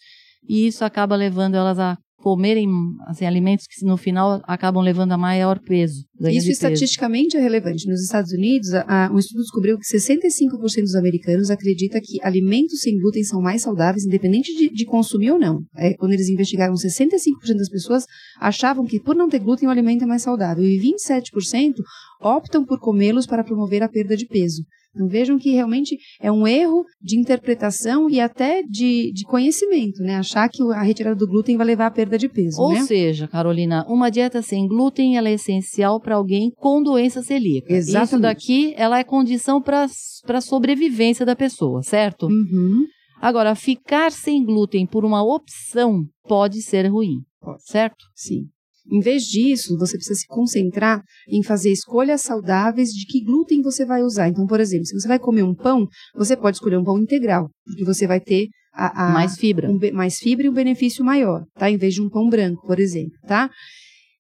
e 0.48 0.68
isso 0.68 0.84
acaba 0.86 1.16
levando 1.16 1.56
elas 1.56 1.78
a 1.80 1.98
comerem 2.22 2.68
assim, 3.08 3.26
alimentos 3.26 3.66
que 3.66 3.86
no 3.86 3.96
final 3.96 4.42
acabam 4.44 4.84
levando 4.84 5.14
a 5.14 5.18
maior 5.18 5.58
peso. 5.58 6.04
Isso 6.20 6.30
de 6.32 6.34
peso. 6.34 6.52
estatisticamente 6.52 7.38
é 7.38 7.40
relevante. 7.40 7.88
Nos 7.88 8.04
Estados 8.04 8.34
Unidos, 8.34 8.74
a- 8.74 9.10
um 9.10 9.18
estudo 9.18 9.40
descobriu 9.40 9.78
que 9.78 9.86
65% 9.86 10.82
dos 10.84 10.96
americanos 10.96 11.50
acredita 11.50 11.98
que 12.04 12.22
alimentos 12.22 12.82
sem 12.82 13.00
glúten 13.00 13.24
são 13.24 13.42
mais 13.42 13.62
saudáveis, 13.62 14.04
independente 14.06 14.54
de, 14.54 14.70
de 14.70 14.86
consumir 14.86 15.32
ou 15.32 15.40
não. 15.40 15.62
É, 15.78 15.94
quando 15.94 16.12
eles 16.12 16.28
investigaram, 16.28 16.74
65% 16.74 17.56
das 17.58 17.70
pessoas 17.70 18.04
achavam 18.42 18.86
que 18.86 19.00
por 19.00 19.16
não 19.16 19.30
ter 19.30 19.40
glúten 19.40 19.70
o 19.70 19.72
alimento 19.72 20.04
é 20.04 20.06
mais 20.08 20.22
saudável. 20.22 20.66
E 20.66 20.78
27% 20.78 21.76
optam 22.22 22.66
por 22.66 22.80
comê-los 22.82 23.26
para 23.26 23.46
promover 23.46 23.82
a 23.82 23.88
perda 23.88 24.18
de 24.18 24.26
peso. 24.28 24.64
Então 24.94 25.08
vejam 25.08 25.38
que 25.38 25.52
realmente 25.52 25.98
é 26.20 26.32
um 26.32 26.48
erro 26.48 26.84
de 27.02 27.20
interpretação 27.20 28.10
e 28.10 28.20
até 28.20 28.64
de, 28.64 29.12
de 29.14 29.24
conhecimento, 29.24 30.02
né? 30.02 30.16
Achar 30.16 30.50
que 30.50 30.64
a 30.74 30.82
retirada 30.82 31.16
do 31.16 31.28
glúten 31.28 31.58
vai 31.58 31.68
levar 31.68 31.88
à 31.88 31.92
perda 31.92 32.18
de 32.18 32.28
peso, 32.28 32.62
Ou 32.62 32.74
né? 32.74 32.84
seja, 32.84 33.28
Carolina, 33.28 33.86
uma 33.88 34.10
dieta 34.10 34.42
sem 34.42 34.68
glúten 34.68 35.18
ela 35.18 35.30
é 35.30 35.34
essencial 35.34 36.00
para 36.00 36.16
alguém 36.16 36.52
com 36.56 36.82
doença 36.82 37.22
celíaca. 37.22 37.72
Isso 37.72 37.90
Exatamente. 37.90 38.22
daqui 38.24 38.74
ela 38.76 39.00
é 39.00 39.04
condição 39.04 39.62
para 39.62 39.84
a 39.84 40.42
sobrevivência 40.42 41.26
da 41.26 41.36
pessoa, 41.36 41.82
certo? 41.84 42.28
Uhum. 42.28 42.86
Agora, 43.22 43.54
ficar 43.54 44.12
sem 44.12 44.44
glúten 44.44 44.88
por 44.88 45.04
uma 45.04 45.22
opção 45.22 46.06
pode 46.28 46.62
ser 46.62 46.88
ruim, 46.88 47.22
certo? 47.60 48.06
Sim. 48.16 48.48
Em 48.92 49.00
vez 49.00 49.24
disso, 49.24 49.78
você 49.78 49.96
precisa 49.98 50.20
se 50.20 50.28
concentrar 50.28 51.02
em 51.28 51.44
fazer 51.44 51.72
escolhas 51.72 52.22
saudáveis 52.22 52.90
de 52.90 53.06
que 53.06 53.24
glúten 53.24 53.62
você 53.62 53.86
vai 53.86 54.02
usar. 54.04 54.28
Então, 54.30 54.46
por 54.48 54.60
exemplo, 54.60 54.86
se 54.86 55.00
você 55.00 55.08
vai 55.08 55.20
comer 55.20 55.44
um 55.44 55.54
pão, 55.56 55.88
você 56.16 56.36
pode 56.36 56.58
escolher 56.58 56.78
um 56.78 56.84
pão 56.84 56.98
integral, 57.00 57.50
porque 57.66 57.84
você 57.84 58.08
vai 58.08 58.20
ter 58.20 58.48
a, 58.74 59.10
a- 59.10 59.14
Mais 59.14 59.38
fibra. 59.38 59.70
um 59.70 59.80
mais 59.94 60.18
fibra 60.18 60.46
e 60.46 60.50
um 60.50 60.54
benefício 60.54 61.04
maior, 61.04 61.44
tá? 61.56 61.70
Em 61.70 61.78
vez 61.78 61.94
de 61.94 62.02
um 62.02 62.10
pão 62.10 62.30
branco, 62.30 62.66
por 62.66 62.80
exemplo, 62.80 63.18
tá? 63.28 63.50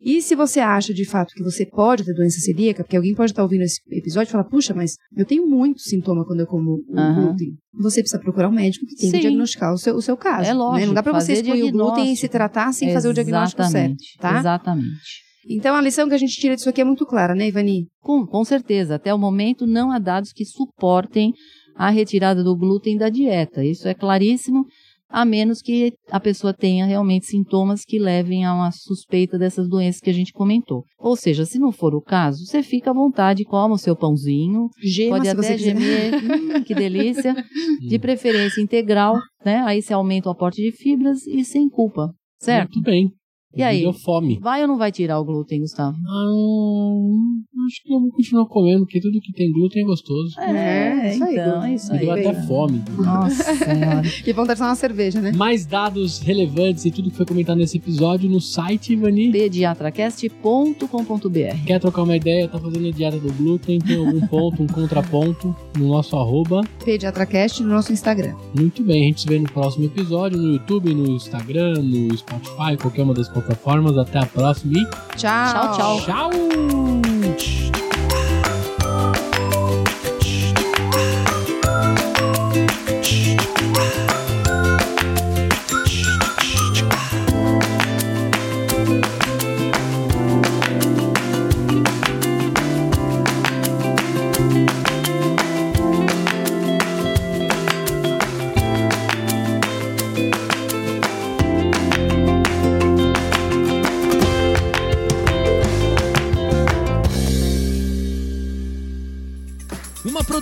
E 0.01 0.21
se 0.21 0.33
você 0.33 0.62
acha 0.62 0.93
de 0.93 1.05
fato 1.05 1.33
que 1.33 1.43
você 1.43 1.65
pode 1.65 2.05
ter 2.05 2.13
doença 2.13 2.39
celíaca, 2.39 2.83
porque 2.83 2.95
alguém 2.95 3.13
pode 3.13 3.31
estar 3.31 3.43
ouvindo 3.43 3.63
esse 3.63 3.81
episódio 3.91 4.29
e 4.29 4.31
falar, 4.31 4.45
puxa, 4.45 4.73
mas 4.73 4.95
eu 5.15 5.25
tenho 5.25 5.45
muito 5.45 5.81
sintoma 5.81 6.25
quando 6.25 6.39
eu 6.39 6.47
como 6.47 6.81
o 6.88 6.99
Aham. 6.99 7.27
glúten. 7.27 7.57
Você 7.73 8.01
precisa 8.01 8.21
procurar 8.21 8.47
um 8.47 8.53
médico 8.53 8.85
que 8.85 8.95
tem 8.95 9.12
que 9.12 9.19
diagnosticar 9.19 9.73
o 9.73 9.77
seu, 9.77 9.95
o 9.95 10.01
seu 10.01 10.15
caso. 10.15 10.49
É 10.49 10.53
lógico, 10.53 10.79
né? 10.79 10.85
Não 10.85 10.93
dá 10.93 11.03
para 11.03 11.19
você 11.19 11.33
excluir 11.33 11.63
o 11.63 11.71
glúten 11.71 12.13
e 12.13 12.15
se 12.15 12.29
tratar 12.29 12.71
sem 12.73 12.93
fazer 12.93 13.09
o 13.09 13.13
diagnóstico 13.13 13.63
certo, 13.65 13.97
tá? 14.19 14.39
Exatamente. 14.39 15.29
Então 15.49 15.75
a 15.75 15.81
lição 15.81 16.07
que 16.07 16.13
a 16.13 16.17
gente 16.17 16.39
tira 16.39 16.55
disso 16.55 16.69
aqui 16.69 16.79
é 16.79 16.85
muito 16.85 17.05
clara, 17.05 17.33
né, 17.33 17.47
Ivani? 17.47 17.88
Com, 18.01 18.25
com 18.25 18.43
certeza, 18.43 18.95
até 18.95 19.13
o 19.13 19.17
momento 19.17 19.65
não 19.65 19.91
há 19.91 19.97
dados 19.97 20.31
que 20.31 20.45
suportem 20.45 21.33
a 21.75 21.89
retirada 21.89 22.43
do 22.43 22.55
glúten 22.57 22.97
da 22.97 23.09
dieta. 23.09 23.63
Isso 23.63 23.88
é 23.88 23.93
claríssimo, 23.93 24.65
a 25.09 25.25
menos 25.25 25.61
que 25.61 25.93
a 26.11 26.19
pessoa 26.19 26.53
tenha 26.53 26.85
realmente 26.85 27.25
sintomas 27.25 27.83
que 27.83 27.97
levem 27.97 28.45
a 28.45 28.53
uma 28.53 28.71
suspeita 28.71 29.37
dessas 29.37 29.67
doenças 29.67 29.99
que 29.99 30.09
a 30.09 30.13
gente 30.13 30.31
comentou. 30.31 30.83
Ou 30.99 31.15
seja, 31.15 31.45
se 31.45 31.57
não 31.57 31.71
for 31.71 31.95
o 31.95 32.01
caso, 32.01 32.45
você 32.45 32.61
fica 32.61 32.91
à 32.91 32.93
vontade, 32.93 33.43
coma 33.43 33.75
o 33.75 33.79
seu 33.79 33.95
pãozinho, 33.95 34.69
Gema, 34.81 35.17
pode 35.17 35.29
até 35.29 35.57
gemer, 35.57 36.13
hum, 36.15 36.63
que 36.63 36.75
delícia, 36.75 37.33
de 37.81 37.97
preferência 37.97 38.61
integral, 38.61 39.17
né? 39.43 39.63
Aí 39.65 39.81
você 39.81 39.93
aumenta 39.93 40.29
o 40.29 40.31
aporte 40.31 40.61
de 40.61 40.71
fibras 40.71 41.25
e 41.25 41.43
sem 41.43 41.67
culpa, 41.67 42.13
certo? 42.39 42.75
Muito 42.75 42.85
bem. 42.85 43.18
E 43.55 43.63
aí? 43.63 43.81
Deu 43.81 43.91
fome. 43.93 44.38
Vai 44.39 44.62
ou 44.62 44.67
não 44.67 44.77
vai 44.77 44.91
tirar 44.91 45.19
o 45.19 45.25
glúten, 45.25 45.59
Gustavo? 45.62 45.97
Ah, 46.07 47.65
acho 47.65 47.83
que 47.83 47.91
eu 47.93 47.99
vou 47.99 48.12
continuar 48.12 48.45
comendo, 48.45 48.85
porque 48.85 49.01
tudo 49.01 49.19
que 49.19 49.33
tem 49.33 49.51
glúten 49.51 49.81
é 49.81 49.85
gostoso. 49.85 50.39
É, 50.39 51.13
isso 51.15 51.23
aí, 51.23 51.33
então, 51.33 51.63
é 51.63 51.73
isso 51.73 51.91
Me 51.91 51.97
aí. 51.97 52.05
deu 52.05 52.12
até 52.13 52.31
bem. 52.33 52.43
fome. 52.47 52.83
Nossa 52.97 53.43
senhora. 53.55 54.01
Que 54.23 54.31
vão 54.33 54.45
trazer 54.45 54.63
uma 54.63 54.75
cerveja, 54.75 55.19
né? 55.19 55.31
Mais 55.35 55.65
dados 55.65 56.19
relevantes 56.19 56.85
e 56.85 56.91
tudo 56.91 57.09
que 57.09 57.17
foi 57.17 57.25
comentado 57.25 57.57
nesse 57.57 57.77
episódio 57.77 58.29
no 58.29 58.39
site, 58.39 58.93
Ivani. 58.93 59.31
pediatracast.com.br 59.31 61.65
Quer 61.65 61.79
trocar 61.79 62.03
uma 62.03 62.15
ideia? 62.15 62.47
Tá 62.47 62.59
fazendo 62.59 62.88
a 62.88 62.91
dieta 62.91 63.17
do 63.17 63.33
glúten? 63.33 63.79
Tem 63.79 63.97
algum 63.97 64.25
ponto, 64.27 64.62
um 64.63 64.67
contraponto 64.67 65.55
no 65.77 65.88
nosso 65.88 66.15
arroba? 66.15 66.62
PediatraCast 66.89 67.62
no 67.62 67.69
nosso 67.69 67.93
Instagram. 67.93 68.34
Muito 68.56 68.82
bem, 68.82 69.04
a 69.04 69.06
gente 69.06 69.21
se 69.21 69.28
vê 69.28 69.38
no 69.38 69.47
próximo 69.52 69.86
episódio, 69.86 70.39
no 70.39 70.54
YouTube, 70.54 70.91
no 70.95 71.12
Instagram, 71.12 71.84
no 71.84 72.17
Spotify, 72.17 72.75
qualquer 72.82 73.04
uma 73.04 73.13
das 73.13 73.30
plataformas. 73.30 73.95
Até 73.95 74.17
a 74.17 74.25
próxima 74.25 74.80
e 74.80 74.86
Tchau. 75.15 75.75
Tchau, 75.75 76.02
tchau. 76.02 76.30
tchau! 76.32 77.88